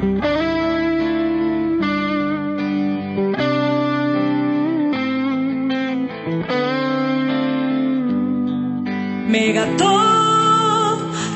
[0.02, 0.18] Megatón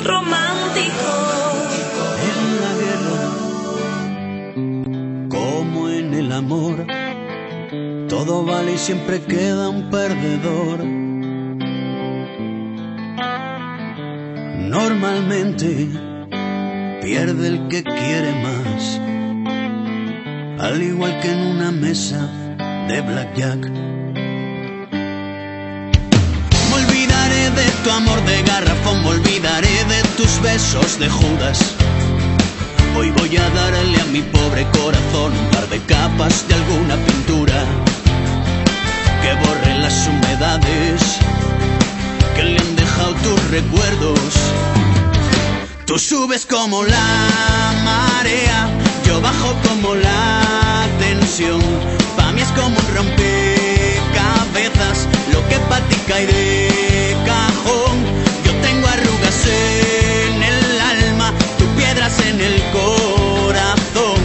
[0.03, 1.11] romántico.
[2.27, 3.23] En la guerra,
[5.29, 6.87] como en el amor,
[8.09, 10.85] todo vale y siempre queda un perdedor.
[14.69, 16.06] Normalmente
[17.07, 19.01] pierde el que quiere más.
[20.59, 22.29] Al igual que en una mesa
[22.89, 23.61] de blackjack.
[26.69, 31.77] Me olvidaré de tu amor de garrafón, me olvidaré de tus besos de Judas.
[32.99, 37.59] Hoy voy a darle a mi pobre corazón un par de capas de alguna pintura
[39.23, 41.01] que borre las humedades
[42.35, 44.33] que le han dejado tus recuerdos
[45.87, 48.69] Tú subes como la marea,
[49.07, 51.63] yo bajo como la tensión.
[52.17, 53.37] Pa' mí es como un rompecabezas,
[55.33, 58.05] lo que pa' ti cae de cajón.
[58.45, 64.19] Yo tengo arrugas en el alma, tú piedras en el corazón.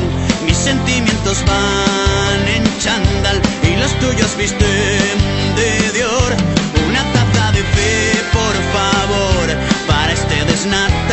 [0.44, 5.16] Mis sentimientos van en chándal y los tuyos visten
[5.56, 6.34] de Dior.
[6.90, 9.46] Una taza de fe, por favor,
[9.88, 11.11] para este que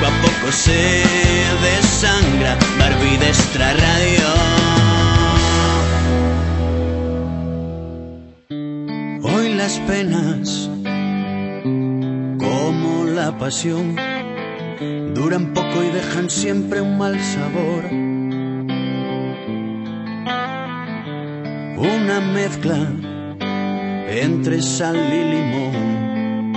[0.00, 1.02] poco a poco se
[1.62, 2.56] desangra.
[2.78, 4.24] Barbie de extra radio.
[9.22, 10.70] Hoy las penas,
[12.38, 13.96] como la pasión,
[15.14, 17.84] duran poco y dejan siempre un mal sabor.
[21.76, 22.88] Una mezcla
[24.08, 26.54] entre sal y limón,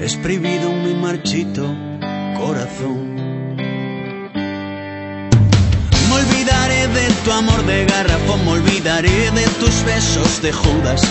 [0.00, 1.87] exprimido en mi marchito
[2.36, 3.14] corazón.
[6.08, 11.02] Me olvidaré de tu amor de garrafón, me olvidaré de tus besos de Judas.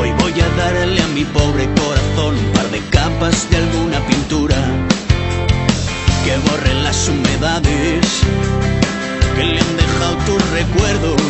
[0.00, 4.56] Hoy voy a darle a mi pobre corazón un par de capas de alguna pintura
[6.24, 8.06] que borren las humedades
[9.36, 11.22] que le han dejado tus recuerdos.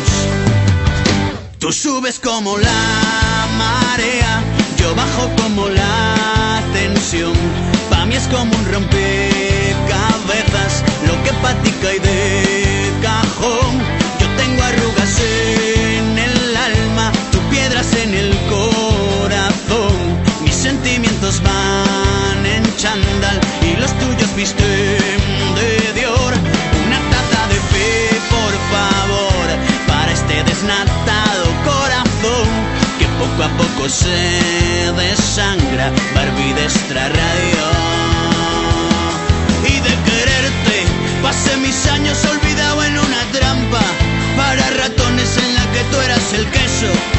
[1.59, 4.41] Tú subes como la marea,
[4.77, 7.78] yo bajo como la tensión.
[8.09, 13.77] Mí es como un rompecabezas, lo que pa' ti cae de cajón.
[14.19, 19.93] Yo tengo arrugas en el alma, tú piedras en el corazón.
[20.43, 25.19] Mis sentimientos van en chándal y los tuyos visten
[25.59, 26.33] de Dior.
[26.87, 27.91] Una taza de fe,
[28.35, 29.28] por favor,
[33.39, 35.91] poco a poco se desangra.
[36.13, 37.63] Barbie de extra radio.
[39.63, 40.85] Y de quererte
[41.23, 43.81] pasé mis años olvidado en una trampa
[44.35, 47.18] para ratones en la que tú eras el queso.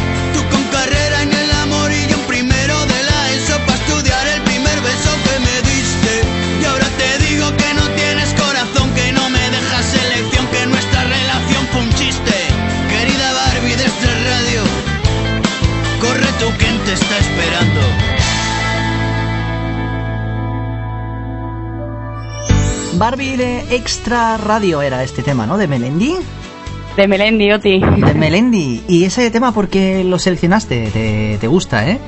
[23.10, 25.58] Barbie de Extra Radio era este tema, ¿no?
[25.58, 26.14] De Melendi.
[26.96, 27.80] De Melendi, Oti.
[27.80, 28.84] De Melendi.
[28.86, 30.90] ¿Y ese tema por qué lo seleccionaste?
[30.92, 31.98] Te, te gusta, ¿eh?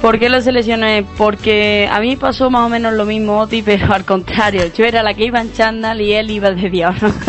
[0.00, 1.04] ¿Por qué lo seleccioné?
[1.18, 4.62] Porque a mí pasó más o menos lo mismo, Oti, pero al contrario.
[4.74, 7.12] Yo era la que iba en chándal y él iba de diablo.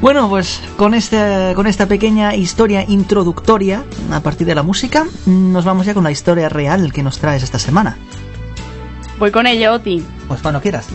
[0.00, 3.82] Bueno, pues con, este, con esta pequeña historia introductoria
[4.12, 7.42] a partir de la música, nos vamos ya con la historia real que nos traes
[7.42, 7.98] esta semana.
[9.18, 10.04] Voy con ella, Oti.
[10.28, 10.88] Pues cuando quieras.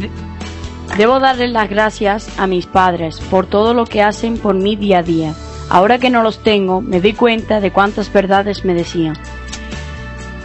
[0.98, 5.00] Debo darles las gracias a mis padres por todo lo que hacen por mí día
[5.00, 5.34] a día.
[5.70, 9.18] Ahora que no los tengo, me doy cuenta de cuántas verdades me decían.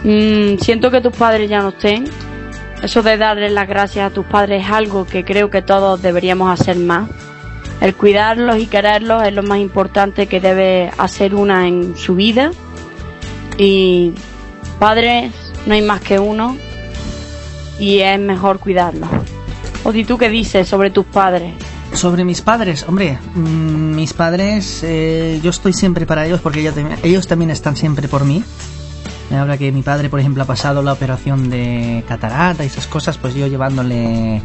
[0.03, 2.05] Mm, siento que tus padres ya no estén.
[2.81, 6.49] Eso de darles las gracias a tus padres es algo que creo que todos deberíamos
[6.49, 7.09] hacer más.
[7.79, 12.51] El cuidarlos y quererlos es lo más importante que debe hacer una en su vida.
[13.57, 14.13] Y
[14.79, 15.31] padres,
[15.65, 16.57] no hay más que uno.
[17.79, 19.09] Y es mejor cuidarlos.
[19.83, 21.53] Odi, ¿tú qué dices sobre tus padres?
[21.93, 26.75] Sobre mis padres, hombre, mm, mis padres, eh, yo estoy siempre para ellos porque ellos,
[27.03, 28.43] ellos también están siempre por mí.
[29.31, 33.17] Ahora que mi padre, por ejemplo, ha pasado la operación de catarata y esas cosas,
[33.17, 34.41] pues yo llevándole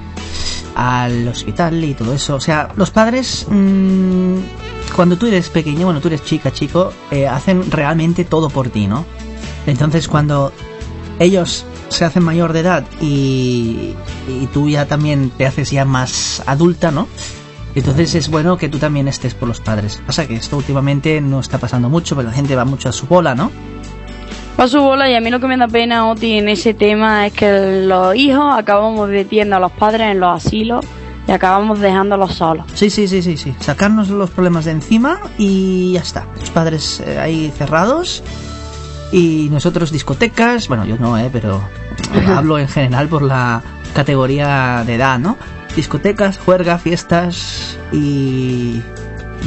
[0.75, 2.35] al hospital y todo eso.
[2.35, 4.37] O sea, los padres, mm,
[4.95, 8.87] cuando tú eres pequeño, bueno, tú eres chica, chico, eh, hacen realmente todo por ti,
[8.87, 9.07] ¿no?
[9.67, 10.53] Entonces, cuando
[11.19, 13.95] ellos se hacen mayor de edad y,
[14.29, 17.09] y tú ya también te haces ya más adulta, ¿no?
[17.75, 20.01] Entonces es bueno que tú también estés por los padres.
[20.07, 23.07] Pasa que esto últimamente no está pasando mucho, pero la gente va mucho a su
[23.07, 23.51] bola, ¿no?
[24.59, 26.75] Va a su bola y a mí lo que me da pena, Oti, en ese
[26.75, 30.85] tema es que los hijos acabamos metiendo a los padres en los asilos
[31.27, 32.67] y acabamos dejándolos solos.
[32.75, 33.55] Sí, sí, sí, sí, sí.
[33.59, 36.29] Sacarnos los problemas de encima y ya está.
[36.39, 38.23] Los padres eh, ahí cerrados
[39.13, 40.69] y nosotros discotecas.
[40.69, 41.63] Bueno, yo no, eh, pero
[42.35, 43.63] hablo en general por la
[43.95, 45.37] categoría de edad, ¿no?
[45.77, 48.83] Discotecas, juerga, fiestas y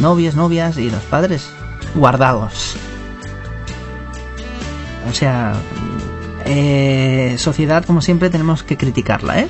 [0.02, 1.50] novias, novias y los padres
[1.96, 2.76] guardados.
[5.10, 5.54] O sea,
[6.46, 9.48] eh, sociedad como siempre tenemos que criticarla, ¿eh?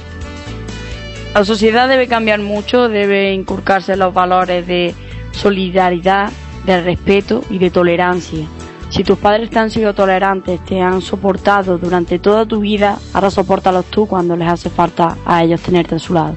[1.34, 4.95] La sociedad debe cambiar mucho, debe inculcarse los valores de
[5.31, 6.31] solidaridad,
[6.65, 8.47] de respeto y de tolerancia.
[8.89, 13.30] Si tus padres te han sido tolerantes, te han soportado durante toda tu vida, ahora
[13.30, 16.35] soportalos tú cuando les hace falta a ellos tenerte a su lado.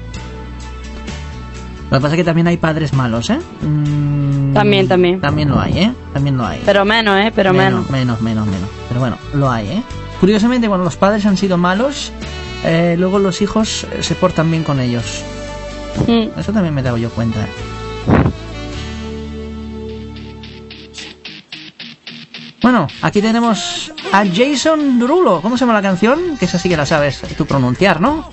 [1.89, 3.39] Lo que pasa es que también hay padres malos, ¿eh?
[3.61, 5.19] Mm, también, también.
[5.19, 5.93] También lo hay, ¿eh?
[6.13, 6.61] También lo hay.
[6.65, 7.31] Pero menos, ¿eh?
[7.35, 7.89] Pero menos.
[7.89, 8.69] Menos, menos, menos.
[8.87, 9.83] Pero bueno, lo hay, ¿eh?
[10.21, 12.13] Curiosamente, cuando los padres han sido malos,
[12.63, 15.23] eh, luego los hijos eh, se portan bien con ellos.
[16.07, 16.39] Mm.
[16.39, 17.41] Eso también me he dado yo cuenta.
[17.41, 17.47] ¿eh?
[22.71, 25.41] Bueno, aquí tenemos a Jason Derulo.
[25.41, 26.37] ¿Cómo se llama la canción?
[26.37, 28.31] Que esa sí que la sabes tú pronunciar, ¿no?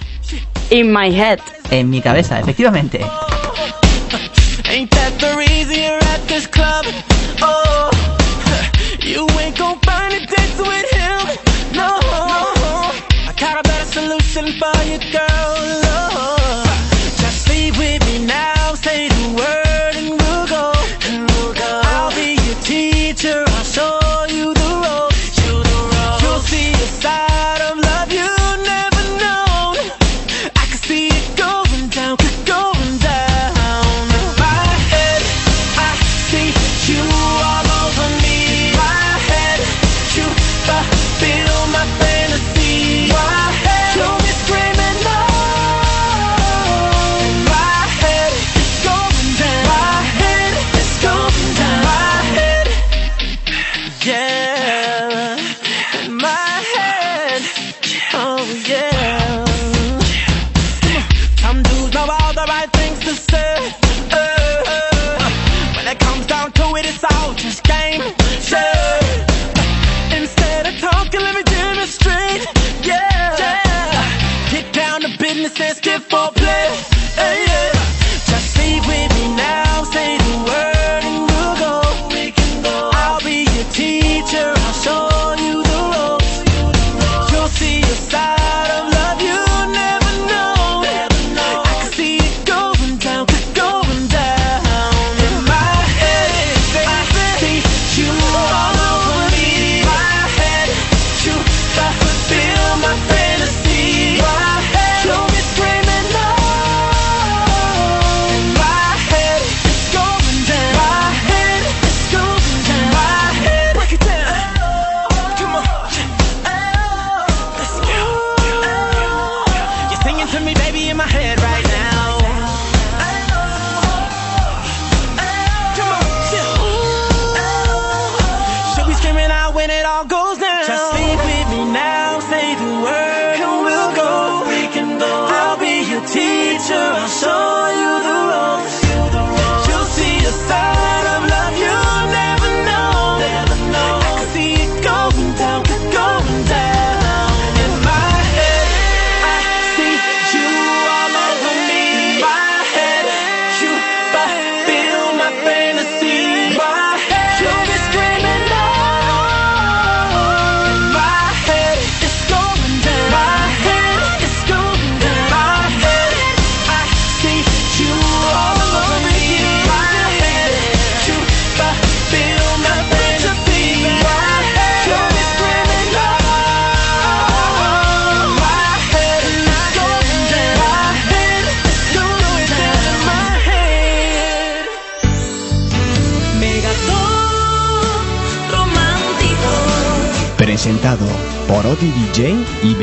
[0.71, 1.41] In my head.
[1.73, 3.05] En mi cabeza, efectivamente.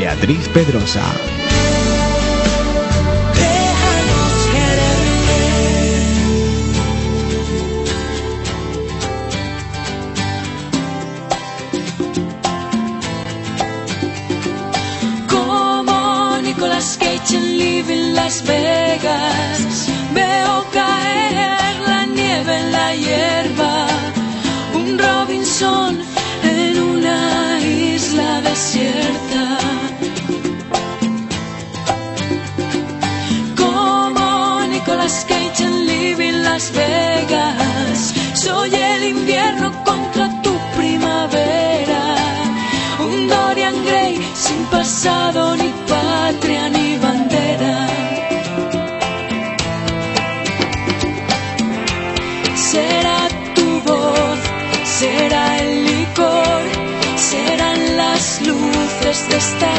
[0.06, 1.15] Beatriz Pedrosa.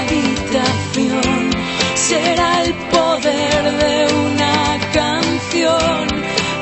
[0.08, 1.52] habitación
[1.96, 6.08] será el poder de una canción,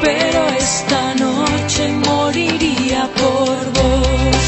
[0.02, 4.46] pero esta noche moriría por vos.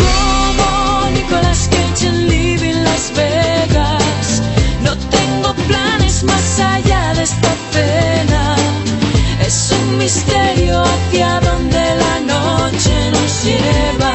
[0.00, 4.42] Como Nicolas Cage en Living Las Vegas,
[4.82, 7.05] no tengo planes más allá
[9.88, 14.14] un misterio hacia donde la noche nos lleva.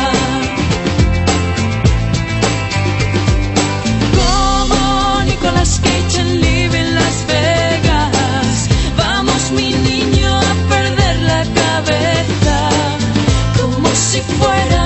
[4.17, 12.69] Como Nicolas Cage en Live en Las Vegas, vamos mi niño a perder la cabeza,
[13.57, 14.80] como si fuera.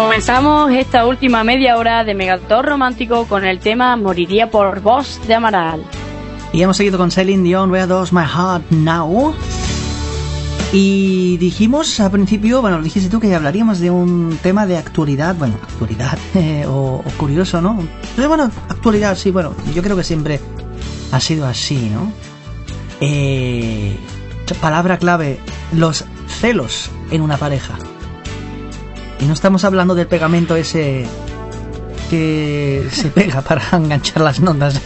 [0.00, 5.34] Comenzamos esta última media hora de Megator Romántico con el tema Moriría por vos de
[5.34, 5.84] Amaral.
[6.54, 9.34] Y hemos seguido con Celine Dion, Where Does My Heart Now?
[10.72, 15.56] Y dijimos al principio, bueno, dijiste tú que hablaríamos de un tema de actualidad, bueno,
[15.62, 17.78] actualidad eh, o, o curioso, ¿no?
[18.16, 20.40] Pero bueno, actualidad, sí, bueno, yo creo que siempre
[21.12, 22.10] ha sido así, ¿no?
[23.02, 23.98] Eh,
[24.62, 25.38] palabra clave,
[25.72, 26.06] los
[26.40, 27.76] celos en una pareja.
[29.20, 31.06] Y no estamos hablando del pegamento ese
[32.08, 34.76] que se pega para enganchar las notas.
[34.76, 34.80] ¿eh?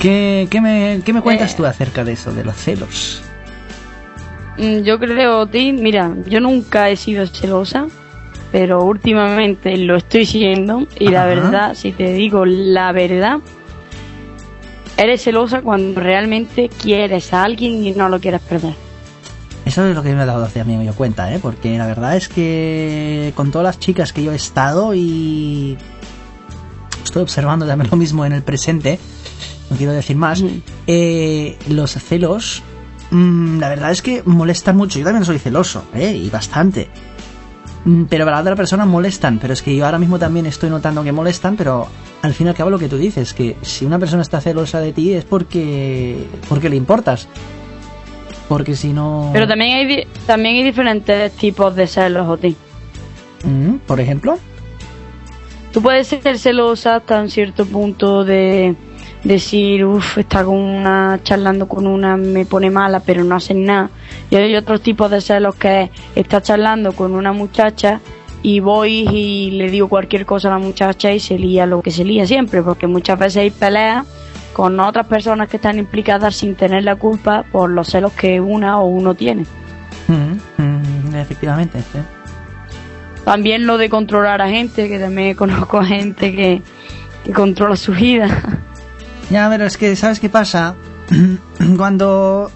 [0.00, 1.54] ¿Qué, qué me, qué me cuentas Eh.
[1.56, 3.22] tú acerca de eso, de los celos?
[4.58, 7.86] Mm, Yo creo, Ti, mira, yo nunca he sido celosa,
[8.52, 13.38] pero últimamente lo estoy siendo y la verdad, si te digo la verdad,
[14.96, 18.74] eres celosa cuando realmente quieres a alguien y no lo quieres perder.
[19.74, 21.40] Eso es lo que me he dado amigo yo cuenta, ¿eh?
[21.42, 25.76] Porque la verdad es que con todas las chicas que yo he estado y
[27.02, 29.00] estoy observando también lo mismo en el presente,
[29.68, 30.44] no quiero decir más,
[30.86, 32.62] eh, los celos,
[33.10, 35.00] mm, la verdad es que molestan mucho.
[35.00, 36.12] Yo también soy celoso, ¿eh?
[36.14, 36.88] Y bastante.
[37.84, 40.70] Mm, Pero para la otra persona molestan, pero es que yo ahora mismo también estoy
[40.70, 41.88] notando que molestan, pero
[42.22, 44.78] al fin y al cabo lo que tú dices, que si una persona está celosa
[44.78, 47.26] de ti es porque, porque le importas.
[48.48, 49.30] Porque si no...
[49.32, 52.56] Pero también hay, también hay diferentes tipos de celos, Oti.
[53.44, 54.38] Mm, Por ejemplo.
[55.72, 58.76] Tú puedes ser celosa hasta un cierto punto de
[59.24, 63.90] decir, uff, está con una, charlando con una, me pone mala, pero no hacen nada.
[64.30, 68.00] Y hay otros tipos de celos que es, está charlando con una muchacha
[68.42, 71.90] y voy y le digo cualquier cosa a la muchacha y se lía lo que
[71.90, 74.06] se lía siempre, porque muchas veces hay peleas
[74.54, 78.80] con otras personas que están implicadas sin tener la culpa por los celos que una
[78.80, 79.44] o uno tiene.
[80.08, 81.80] Mm, mm, efectivamente.
[81.92, 81.98] sí.
[83.24, 86.62] También lo de controlar a gente, que también conozco a gente que,
[87.24, 88.60] que controla su vida.
[89.28, 90.76] Ya, pero es que, ¿sabes qué pasa?
[91.76, 92.50] Cuando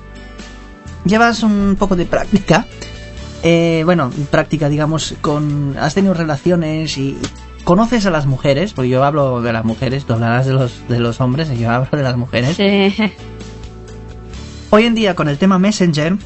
[1.05, 2.67] llevas un poco de práctica,
[3.43, 7.19] eh, bueno, práctica, digamos, con has tenido relaciones y
[7.69, 11.01] conoces a las mujeres, porque yo hablo de las mujeres, tú hablarás de los, de
[11.01, 12.57] los hombres, y yo hablo de las mujeres.
[12.57, 13.13] Sí.
[14.71, 16.17] Hoy en día, con el tema Messenger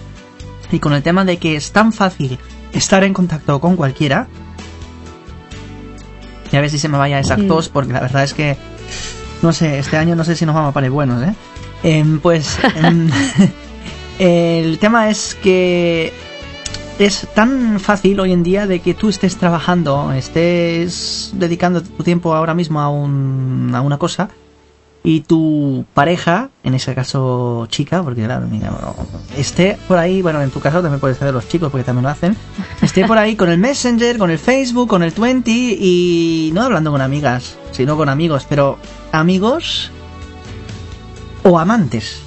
[0.71, 2.39] y con el tema de que es tan fácil
[2.73, 4.29] estar en contacto con cualquiera,
[6.53, 7.49] y a ver si se me vaya esa Mm.
[7.49, 8.57] tos, porque la verdad es que,
[9.43, 11.35] no sé, este año no sé si nos vamos a poner buenos, ¿eh?
[11.83, 13.11] Em, pues, em,
[14.21, 16.13] el tema es que
[16.99, 22.35] es tan fácil hoy en día de que tú estés trabajando, estés dedicando tu tiempo
[22.35, 24.31] ahora mismo a, un, a una cosa
[25.05, 28.73] y tu pareja, en ese caso chica, porque claro, mira,
[29.37, 32.05] esté por ahí, bueno, en tu caso también puede ser de los chicos porque también
[32.05, 32.37] lo hacen,
[32.81, 36.93] esté por ahí con el Messenger, con el Facebook, con el 20 y no hablando
[36.93, 38.79] con amigas, sino con amigos, pero
[39.11, 39.91] amigos
[41.43, 42.21] o amantes.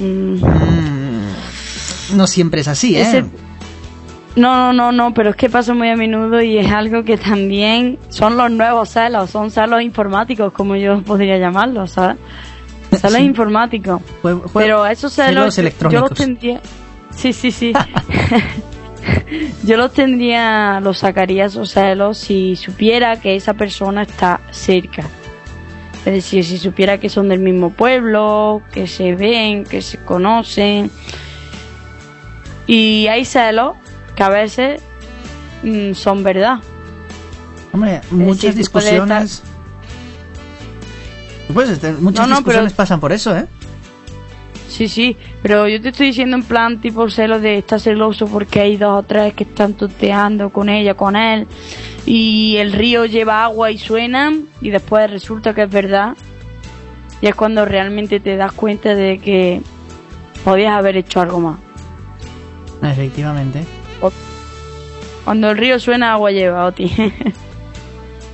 [0.00, 0.42] Mm.
[0.42, 0.99] Mm,
[2.14, 3.02] no siempre es así, ¿eh?
[3.02, 3.24] Ese-
[4.36, 7.16] No, no, no, no, pero es que pasa muy a menudo y es algo que
[7.16, 12.16] también son los nuevos celos, son celos informáticos, como yo podría llamarlos, ¿sabes?
[12.92, 13.22] Celos Sí.
[13.24, 14.00] informáticos.
[14.22, 16.60] Jue- Pero esos celos celos, yo- los tendría...
[17.14, 17.72] Sí, sí, sí.
[19.64, 25.02] yo los tendría, los sacaría esos celos si supiera que esa persona está cerca.
[26.04, 30.90] Es decir, si supiera que son del mismo pueblo, que se ven, que se conocen.
[32.72, 33.74] Y hay celos
[34.14, 34.80] que a veces
[35.64, 36.60] mm, son verdad.
[37.72, 39.42] Hombre, decir, muchas discusiones...
[41.52, 43.46] Pues este, muchas No, no, pero- discusiones pasan por eso, ¿eh?
[44.68, 48.60] Sí, sí, pero yo te estoy diciendo en plan tipo celos de estar celoso porque
[48.60, 51.48] hay dos o tres que están tuteando con ella, con él,
[52.06, 56.16] y el río lleva agua y suenan, y después resulta que es verdad.
[57.20, 59.60] Y es cuando realmente te das cuenta de que
[60.44, 61.58] podías haber hecho algo más.
[62.82, 63.64] Efectivamente.
[65.24, 66.90] Cuando el río suena, agua lleva, Oti.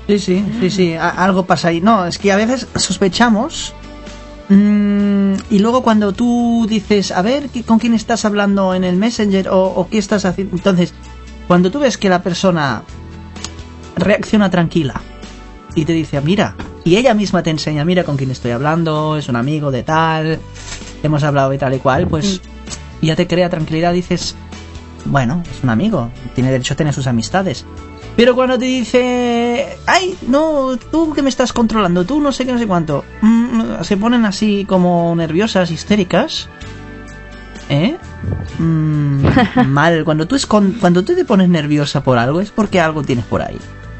[0.08, 1.80] Sí, sí, sí, sí, algo pasa ahí.
[1.80, 3.74] No, es que a veces sospechamos
[4.48, 8.94] mm, y luego cuando tú dices, a ver, ¿qué- ¿con quién estás hablando en el
[8.94, 10.54] Messenger o, o qué estás haciendo?
[10.54, 10.94] Entonces,
[11.48, 12.84] cuando tú ves que la persona
[13.96, 15.00] reacciona tranquila
[15.74, 16.54] y te dice, mira,
[16.84, 20.38] y ella misma te enseña, mira con quién estoy hablando, es un amigo de tal,
[21.02, 22.40] hemos hablado y tal y cual, pues
[23.02, 24.34] ya te crea tranquilidad, dices,
[25.04, 27.64] bueno, es un amigo, tiene derecho a tener sus amistades.
[28.16, 32.52] Pero cuando te dice, ay, no, tú que me estás controlando, tú no sé qué,
[32.52, 36.48] no sé cuánto, mm, se ponen así como nerviosas, histéricas,
[37.68, 37.96] ¿eh?
[38.58, 39.24] mm,
[39.68, 40.04] mal.
[40.04, 43.24] Cuando tú, es con- cuando tú te pones nerviosa por algo es porque algo tienes
[43.26, 43.58] por ahí.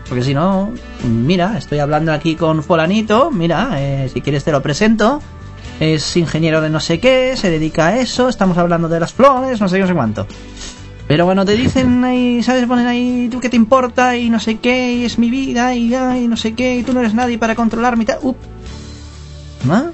[0.09, 0.73] Porque si no,
[1.05, 5.21] mira, estoy hablando aquí con fulanito, mira, eh, si quieres te lo presento.
[5.81, 9.61] Es ingeniero de no sé qué, se dedica a eso, estamos hablando de las flores,
[9.61, 10.27] no sé qué, no sé cuánto.
[11.07, 12.67] Pero bueno, te dicen ahí, ¿sabes?
[12.67, 14.17] Ponen ahí, ¿tú qué te importa?
[14.17, 16.93] Y no sé qué, y es mi vida, y, ay, no sé qué, y tú
[16.93, 18.19] no eres nadie para controlarme y tal.
[18.23, 18.37] Up.
[19.65, 19.93] ¿No?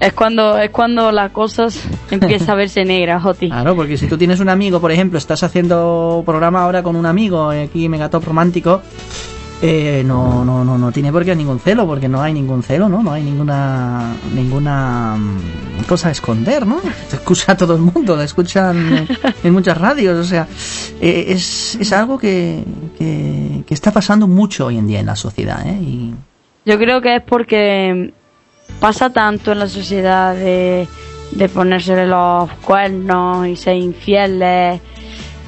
[0.00, 1.66] Es cuando, es cuando la cosa
[2.10, 3.48] empieza a verse negra, Joti.
[3.48, 7.04] Claro, porque si tú tienes un amigo, por ejemplo, estás haciendo programa ahora con un
[7.04, 8.80] amigo eh, aquí Megatop romántico,
[9.62, 12.88] eh, no, no, no, no tiene por qué ningún celo, porque no hay ningún celo,
[12.88, 13.02] ¿no?
[13.02, 16.80] No hay ninguna ninguna mm, cosa a esconder, ¿no?
[17.10, 19.06] Te escucha todo el mundo, la escuchan
[19.44, 20.48] en muchas radios, o sea,
[21.00, 22.64] eh, es, es algo que,
[22.96, 25.78] que, que está pasando mucho hoy en día en la sociedad, ¿eh?
[25.80, 26.14] Y
[26.64, 28.14] Yo creo que es porque
[28.78, 30.88] pasa tanto en la sociedad de,
[31.32, 34.80] de ponerse los cuernos y ser infieles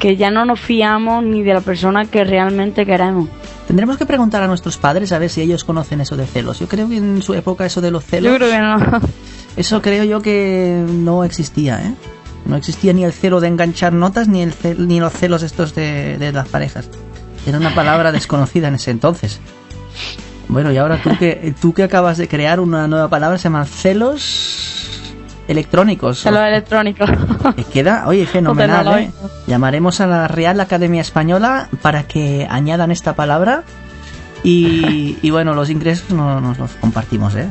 [0.03, 3.29] que ya no nos fiamos ni de la persona que realmente queremos.
[3.69, 6.59] tendremos que preguntar a nuestros padres a ver si ellos conocen eso de celos.
[6.59, 8.33] Yo creo que en su época eso de los celos...
[8.33, 9.01] Yo creo que no.
[9.57, 11.95] Eso creo yo que no existía, ¿eh?
[12.47, 15.73] No existía ni el celo de enganchar notas ni, el ce- ni los celos estos
[15.77, 16.91] de, de las parejas.
[17.47, 19.39] Era una palabra desconocida en ese entonces.
[20.49, 23.67] Bueno, y ahora tú que, tú que acabas de crear una nueva palabra, se llaman
[23.67, 24.72] celos
[25.53, 26.27] electrónicos.
[26.27, 27.09] Electrónicos.
[27.57, 29.11] Que queda, oye, fenomenal, ¿eh?
[29.47, 33.65] Llamaremos a la Real Academia Española para que añadan esta palabra
[34.43, 37.49] y, y bueno, los ingresos no, nos los compartimos, ¿eh?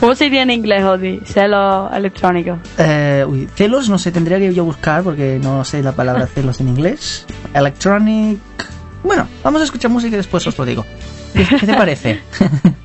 [0.00, 1.20] ¿Cómo se diría en inglés, Joti?
[1.24, 2.58] Celos electrónicos.
[2.78, 6.60] Eh, uy, celos no sé, tendría que yo buscar porque no sé la palabra celos
[6.60, 7.26] en inglés.
[7.54, 8.38] Electronic.
[9.02, 10.84] Bueno, vamos a escuchar música y después os lo digo.
[11.36, 12.20] ¿Qué, te parece?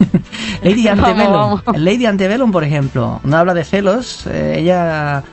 [0.64, 1.62] Lady Antebellum.
[1.76, 4.28] Lady Antebellum, por ejemplo, no habla de celos.
[4.28, 5.24] eh, ella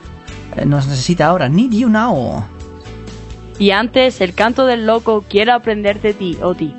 [0.55, 1.49] eh, nos necesita ahora.
[1.49, 2.45] Need you now.
[3.57, 6.73] Y antes, el canto del loco, quiero aprender de ti, Oti.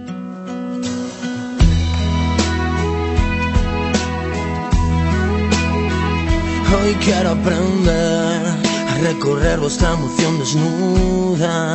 [6.72, 8.46] Hoy quiero aprender
[8.88, 11.74] a recorrer vuestra emoción desnuda.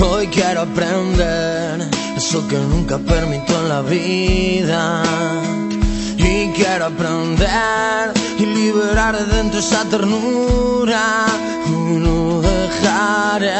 [0.00, 5.02] Hoy quiero aprender eso que nunca permito en la vida.
[6.16, 11.26] Y quiero aprender y liberar de dentro esa ternura.
[11.66, 13.52] Y no dejaré,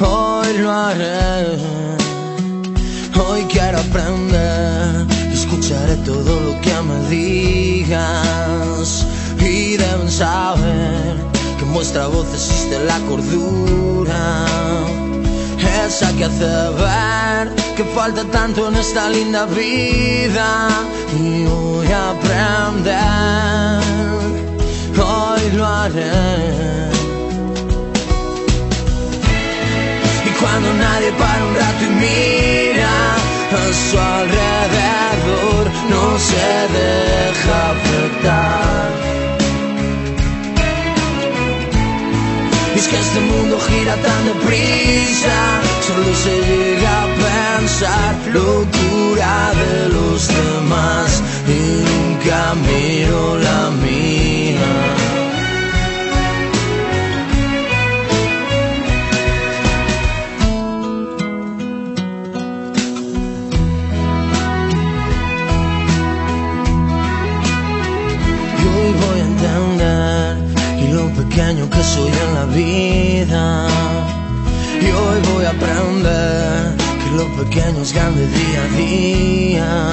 [0.00, 1.84] hoy lo haré.
[3.16, 9.06] Hoy quiero aprender, escucharé todo lo que me digas
[9.38, 11.16] y deben saber
[11.58, 14.46] que en vuestra voz existe la cordura,
[15.86, 20.68] esa que hace ver que falta tanto en esta linda vida
[21.20, 23.82] y voy a aprender,
[24.98, 26.88] hoy lo haré.
[30.28, 32.96] Y cuando nadie para un rato y mira
[33.52, 36.46] a su alrededor, no se
[36.78, 39.03] deja afectar.
[42.74, 45.36] Y es que este mundo gira tan deprisa,
[45.86, 55.03] solo se llega a pensar locura de los demás y nunca miro la mía.
[71.34, 73.66] Pequeño que soy en la vida.
[74.80, 79.90] Y hoy voy a aprender que lo pequeño es grande día a día.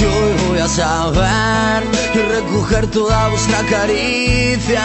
[0.00, 1.82] Y hoy voy a saber
[2.14, 4.84] y recoger toda vuestra caricia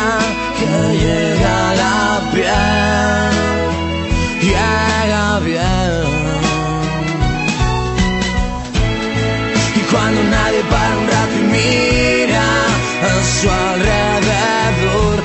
[0.58, 0.68] que
[1.04, 3.32] llega a la piel,
[4.42, 6.04] llega bien.
[9.76, 12.48] Y cuando nadie para un rato y mira
[13.08, 14.39] a su alrededor,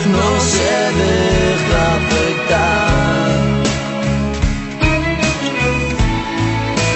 [0.07, 3.65] no se deja afectar.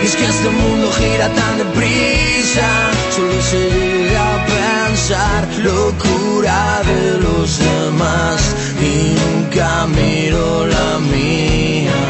[0.02, 2.68] Y es que este mundo gira tan deprisa,
[3.14, 12.00] solo se llega a pensar locura de los demás y nunca miro la mía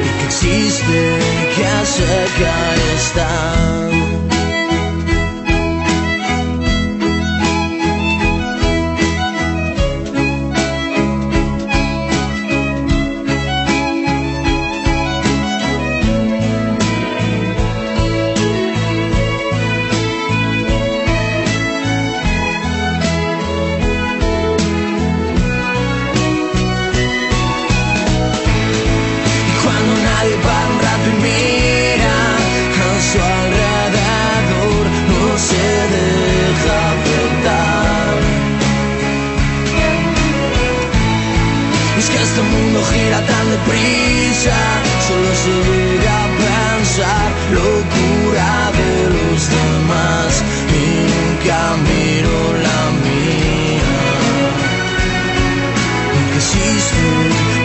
[0.00, 1.18] y que existe
[1.56, 2.54] que cerca
[2.96, 4.29] está.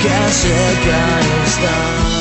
[0.05, 2.14] Que cerca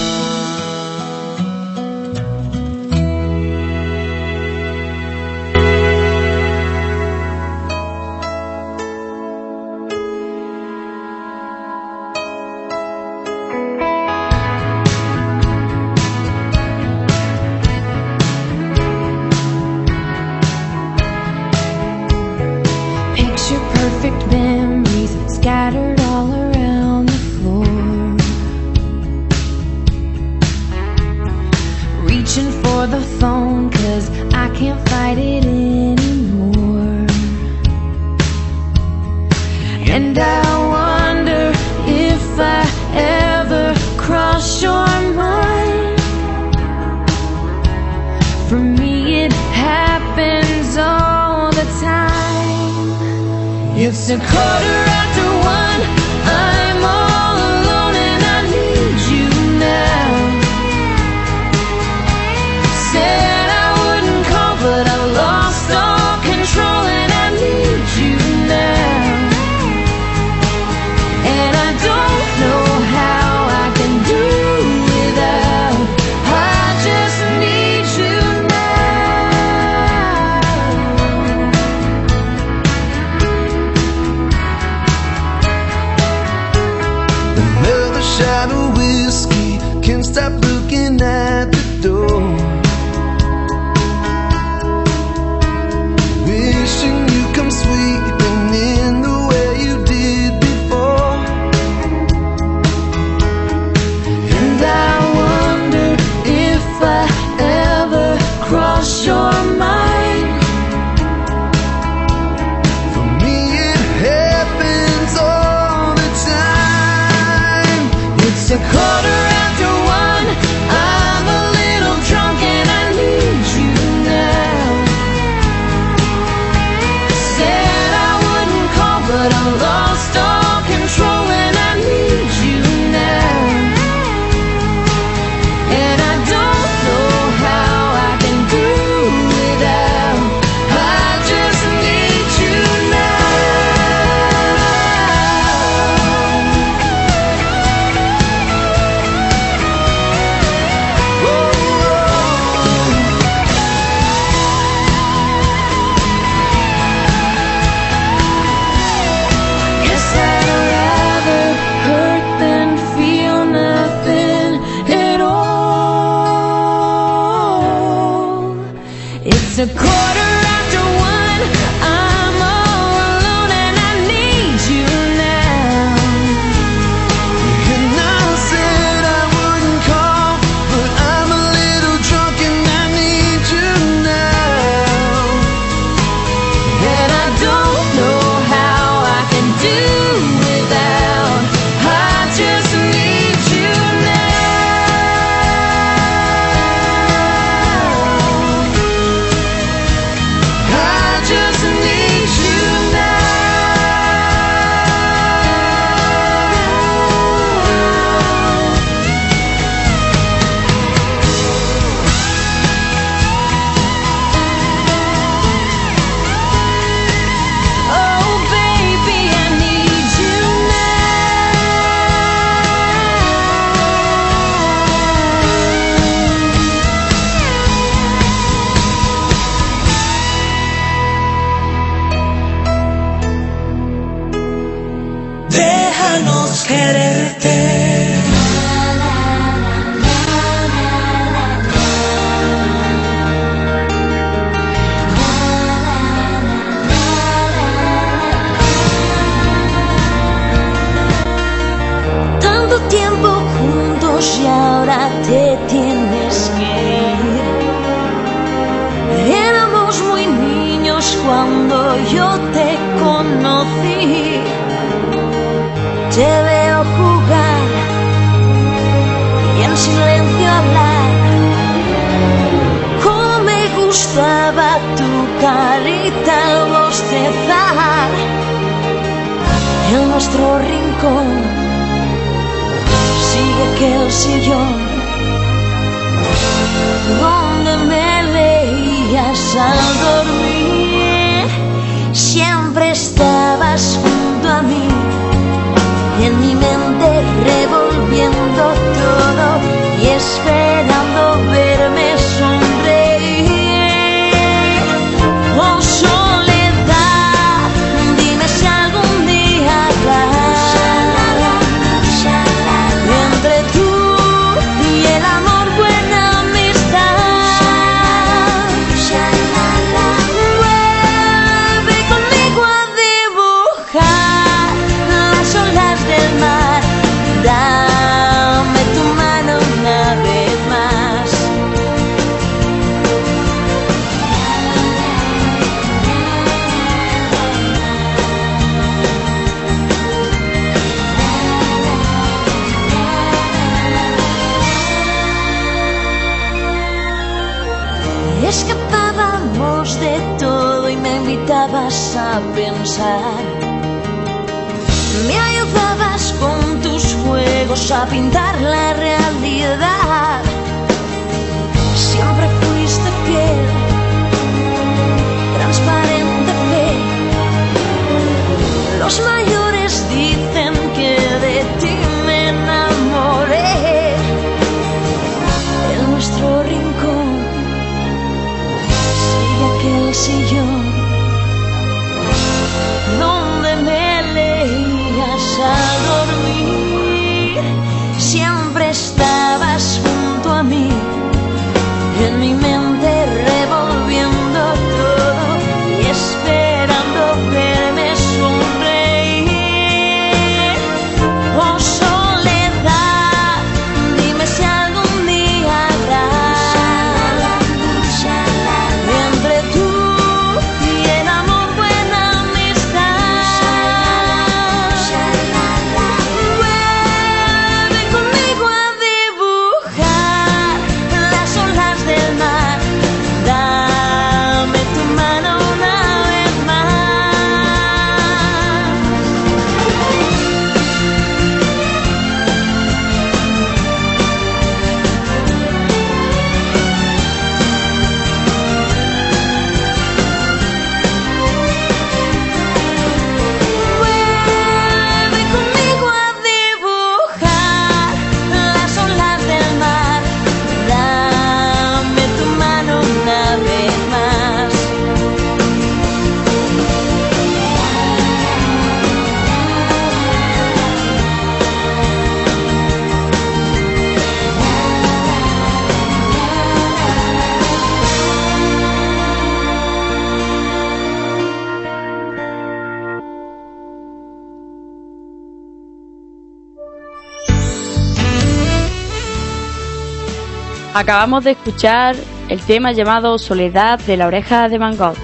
[480.95, 482.15] Acabamos de escuchar
[482.49, 485.17] el tema llamado Soledad de la oreja de Van Gogh.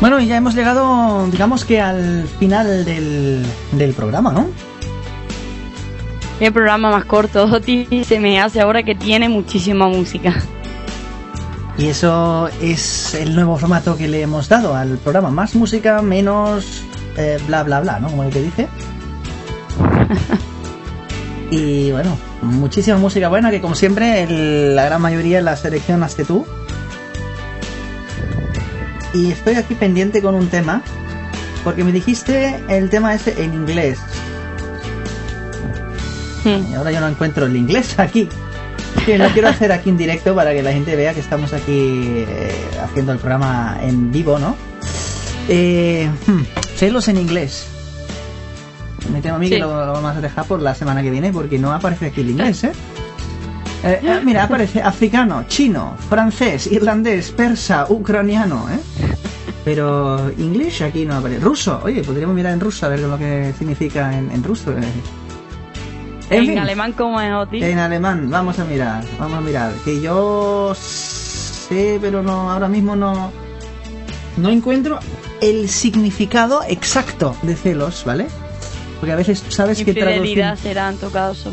[0.00, 4.46] Bueno, y ya hemos llegado, digamos que al final del, del programa, ¿no?
[6.38, 10.32] El programa más corto, Oti, se me hace ahora que tiene muchísima música.
[11.76, 15.30] Y eso es el nuevo formato que le hemos dado al programa.
[15.30, 16.84] Más música, menos
[17.16, 18.08] eh, bla bla bla, ¿no?
[18.08, 18.68] Como el que dice.
[21.50, 26.46] y bueno, muchísima música buena que como siempre el- la gran mayoría la seleccionaste tú.
[29.12, 30.82] Y estoy aquí pendiente con un tema.
[31.62, 33.98] Porque me dijiste el tema ese en inglés.
[36.70, 38.28] Y ahora yo no encuentro el inglés aquí.
[39.06, 42.24] Que lo quiero hacer aquí en directo para que la gente vea que estamos aquí
[42.28, 44.56] eh, haciendo el programa en vivo, ¿no?
[45.48, 46.40] Eh, hmm,
[46.76, 47.66] celos en inglés.
[49.14, 51.32] Me temo a mí que lo, lo vamos a dejar por la semana que viene
[51.32, 52.72] porque no aparece aquí el inglés, ¿eh?
[53.84, 58.78] Eh, eh, mira, aparece africano, chino, francés, irlandés, persa, ucraniano, ¿eh?
[59.64, 61.40] Pero inglés aquí no aparece.
[61.44, 64.72] Ruso, oye, podríamos mirar en ruso a ver lo que significa en, en ruso.
[64.72, 64.82] eh.
[66.30, 66.58] En En, fin.
[66.58, 67.62] alemán, como es Oti?
[67.62, 69.72] En alemán, vamos a mirar, vamos a mirar.
[69.84, 73.30] Que yo sé, pero no, ahora mismo no,
[74.38, 74.98] no encuentro
[75.40, 78.26] el significado exacto de celos, ¿vale?
[79.00, 81.50] Porque a veces sabes que traducir será en tu caso.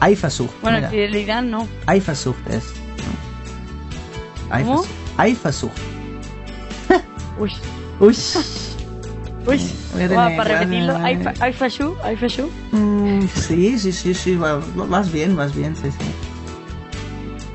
[0.00, 0.52] Eifersucht.
[0.62, 0.88] Bueno, mira.
[0.88, 1.66] infidelidad no.
[1.88, 2.64] Eifersucht es.
[4.50, 4.84] ¿Cómo?
[5.18, 5.72] Eifersucht.
[7.38, 7.52] Uy.
[8.00, 8.16] Uy.
[9.46, 9.58] Uy.
[9.96, 12.50] Tener- para repetirlo, voy a- hay, fa- hay fashu, hay fashu.
[12.72, 16.06] Mm, sí, sí, sí, sí, vas bien, vas bien, sí, sí.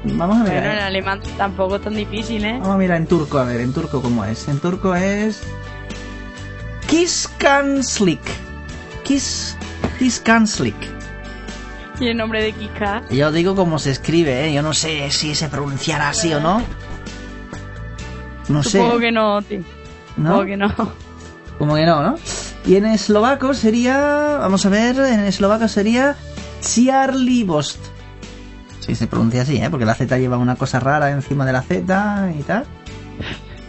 [0.05, 0.75] Vamos a Bueno, mirar.
[0.77, 2.53] en alemán tampoco es tan difícil, ¿eh?
[2.59, 4.47] Vamos a mirar en turco, a ver, en turco cómo es.
[4.49, 5.41] En turco es.
[6.87, 8.19] Kiskanslik.
[9.03, 9.57] Kis.
[9.99, 10.75] Kiskanslik.
[11.99, 13.03] Y el nombre de Kika.
[13.09, 14.53] Yo digo cómo se escribe, ¿eh?
[14.53, 16.61] Yo no sé si se pronunciará así o no.
[18.49, 18.79] No sé.
[18.79, 19.57] Supongo que no, Oti.
[20.17, 20.29] ¿No?
[20.29, 20.73] Supongo que no.
[21.59, 22.15] Como que no, ¿no?
[22.65, 24.37] Y en eslovaco sería.
[24.39, 26.15] Vamos a ver, en eslovaco sería.
[26.61, 27.79] Ciarlibost.
[28.79, 29.69] Sí, se pronuncia así, ¿eh?
[29.69, 32.63] Porque la Z lleva una cosa rara encima de la Z y tal.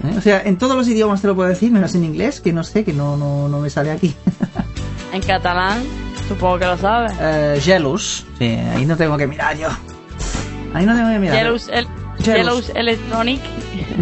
[0.04, 0.14] ¿Eh?
[0.16, 2.64] O sea, en todos los idiomas te lo puedo decir, menos en inglés, que no
[2.64, 4.14] sé, que no, no, no me sale aquí.
[5.14, 5.80] En catalán,
[6.26, 7.12] supongo que lo sabes.
[7.20, 7.60] Eh.
[7.60, 9.68] Sí, ahí no tengo que mirar yo.
[10.74, 11.36] Ahí no tengo que mirar.
[11.36, 11.86] Jealous, el,
[12.18, 12.66] Jealous.
[12.66, 13.40] Jealous Electronic.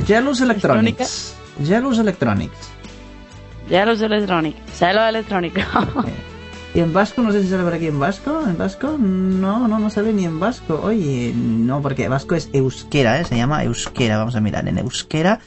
[0.07, 1.37] Jealous Electronics.
[1.63, 2.71] Jealous Electronics.
[3.69, 4.57] Jealous Electronic.
[4.73, 5.65] Celos electrónicos.
[6.75, 8.45] Y en vasco, no sé si sale por aquí en vasco.
[8.47, 8.97] ¿En vasco?
[8.99, 10.81] No, no, no sale ni en vasco.
[10.83, 13.25] Oye, no, porque vasco es euskera, ¿eh?
[13.27, 14.17] Se llama euskera.
[14.17, 15.41] Vamos a mirar en euskera.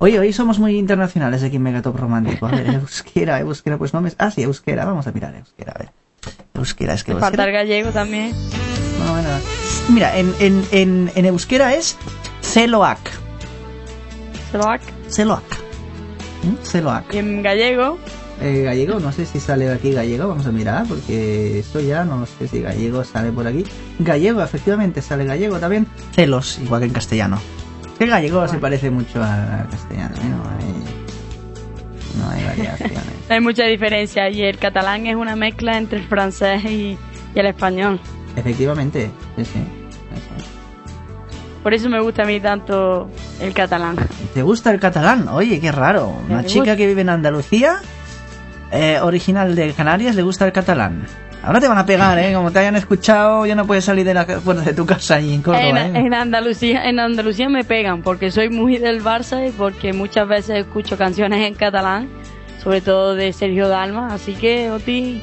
[0.00, 2.46] Oye, hoy somos muy internacionales aquí en Megatop Romántico.
[2.46, 4.12] A ver, euskera, euskera, pues no me...
[4.18, 4.84] Ah, sí, euskera.
[4.84, 5.90] Vamos a mirar euskera, a ver.
[6.54, 7.14] Euskera, es que...
[7.14, 8.30] Me falta euskera- el gallego también.
[9.04, 9.28] no, bueno.
[9.92, 11.96] Mira, en, en, en, en euskera es
[12.42, 12.98] celoac.
[14.52, 14.80] Celoac.
[15.08, 15.42] Celoac.
[16.44, 16.64] ¿Mm?
[16.64, 17.14] Celoac.
[17.14, 17.98] Y en gallego,
[18.40, 22.24] Eh, gallego, no sé si sale aquí gallego, vamos a mirar, porque esto ya no
[22.24, 23.64] sé si gallego sale por aquí.
[23.98, 25.86] Gallego, efectivamente, sale gallego también.
[26.14, 27.40] Celos, igual que en castellano.
[27.98, 30.28] El gallego se parece mucho al castellano, ¿eh?
[30.28, 30.84] no hay,
[32.18, 33.02] no hay variaciones.
[33.28, 34.28] hay mucha diferencia.
[34.30, 36.96] Y el catalán es una mezcla entre el francés y,
[37.34, 38.00] y el español.
[38.36, 39.58] efectivamente, sí, sí.
[41.62, 43.10] Por eso me gusta a mí tanto
[43.40, 43.96] el catalán.
[44.32, 45.28] ¿Te gusta el catalán?
[45.28, 46.14] Oye, qué raro.
[46.28, 46.76] Una chica gusta.
[46.76, 47.80] que vive en Andalucía,
[48.70, 51.04] eh, original de Canarias, le gusta el catalán.
[51.48, 52.34] Ahora te van a pegar, ¿eh?
[52.34, 55.32] Como te hayan escuchado, ya no puedes salir de la puerta de tu casa allí
[55.32, 55.98] en Córdoba, En, ¿eh?
[56.00, 60.58] en Andalucía, en Andalucía me pegan porque soy muy del Barça y porque muchas veces
[60.58, 62.10] escucho canciones en catalán,
[62.62, 65.22] sobre todo de Sergio Dalma, así que Oti,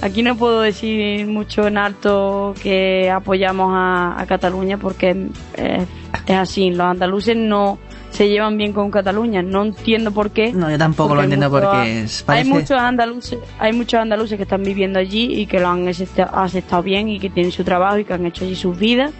[0.00, 5.26] aquí no puedo decir mucho en alto que apoyamos a, a Cataluña porque
[5.56, 7.80] es así, los andaluces no
[8.14, 10.52] se llevan bien con Cataluña, no entiendo por qué.
[10.52, 12.48] No, yo tampoco lo entiendo porque es, Hay parece...
[12.50, 16.82] muchos andaluces, hay muchos andaluces que están viviendo allí y que lo han acepta- aceptado
[16.82, 19.10] bien y que tienen su trabajo y que han hecho allí sus vidas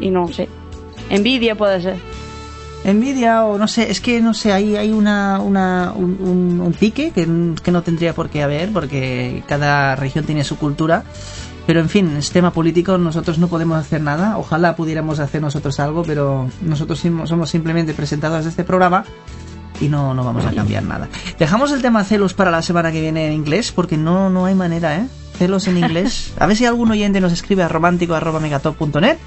[0.00, 0.48] y no sé.
[1.10, 1.96] Envidia puede ser.
[2.84, 6.72] Envidia o no sé, es que no sé, hay, hay una, una, un, un- un
[6.72, 7.26] pique que,
[7.62, 11.04] que no tendría por qué haber porque cada región tiene su cultura.
[11.68, 14.38] Pero en fin, es tema político, nosotros no podemos hacer nada.
[14.38, 19.04] Ojalá pudiéramos hacer nosotros algo, pero nosotros somos simplemente presentadores de este programa
[19.78, 21.10] y no, no vamos a cambiar nada.
[21.38, 24.54] Dejamos el tema celos para la semana que viene en inglés porque no, no hay
[24.54, 25.08] manera, ¿eh?
[25.36, 26.32] Celos en inglés.
[26.38, 29.18] A ver si algún oyente nos escribe a romántico.megatop.net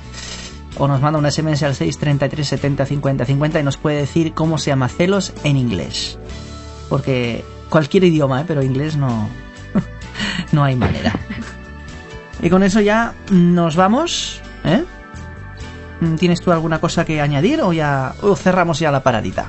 [0.80, 4.58] o nos manda un SMS al 633 70 50 50 y nos puede decir cómo
[4.58, 6.18] se llama celos en inglés.
[6.90, 8.46] Porque cualquier idioma, ¿eh?
[8.48, 9.30] pero inglés no,
[10.52, 11.14] no hay manera.
[12.42, 14.42] Y con eso ya nos vamos.
[14.64, 14.84] ¿eh?
[16.18, 19.48] ¿Tienes tú alguna cosa que añadir o ya o cerramos ya la paradita?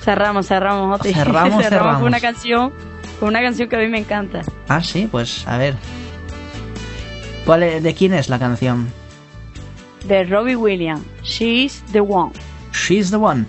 [0.00, 1.12] Cerramos, cerramos, Oti.
[1.14, 1.94] Cerramos, cerramos.
[1.98, 2.72] con una canción,
[3.18, 4.42] con una canción que a mí me encanta.
[4.68, 5.76] Ah, sí, pues a ver.
[7.46, 8.88] ¿Cuál es- ¿De quién es la canción?
[10.06, 12.32] De Robbie Williams, She's the One.
[12.72, 13.46] She's the one.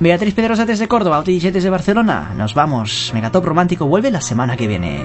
[0.00, 2.32] Beatriz Pedrosa desde Córdoba, Oti desde Barcelona.
[2.36, 3.10] Nos vamos.
[3.14, 5.04] Megatop Romántico vuelve la semana que viene.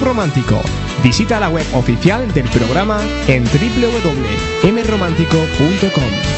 [0.00, 0.62] Romántico.
[1.02, 6.37] Visita la web oficial del programa en www.mromántico.com.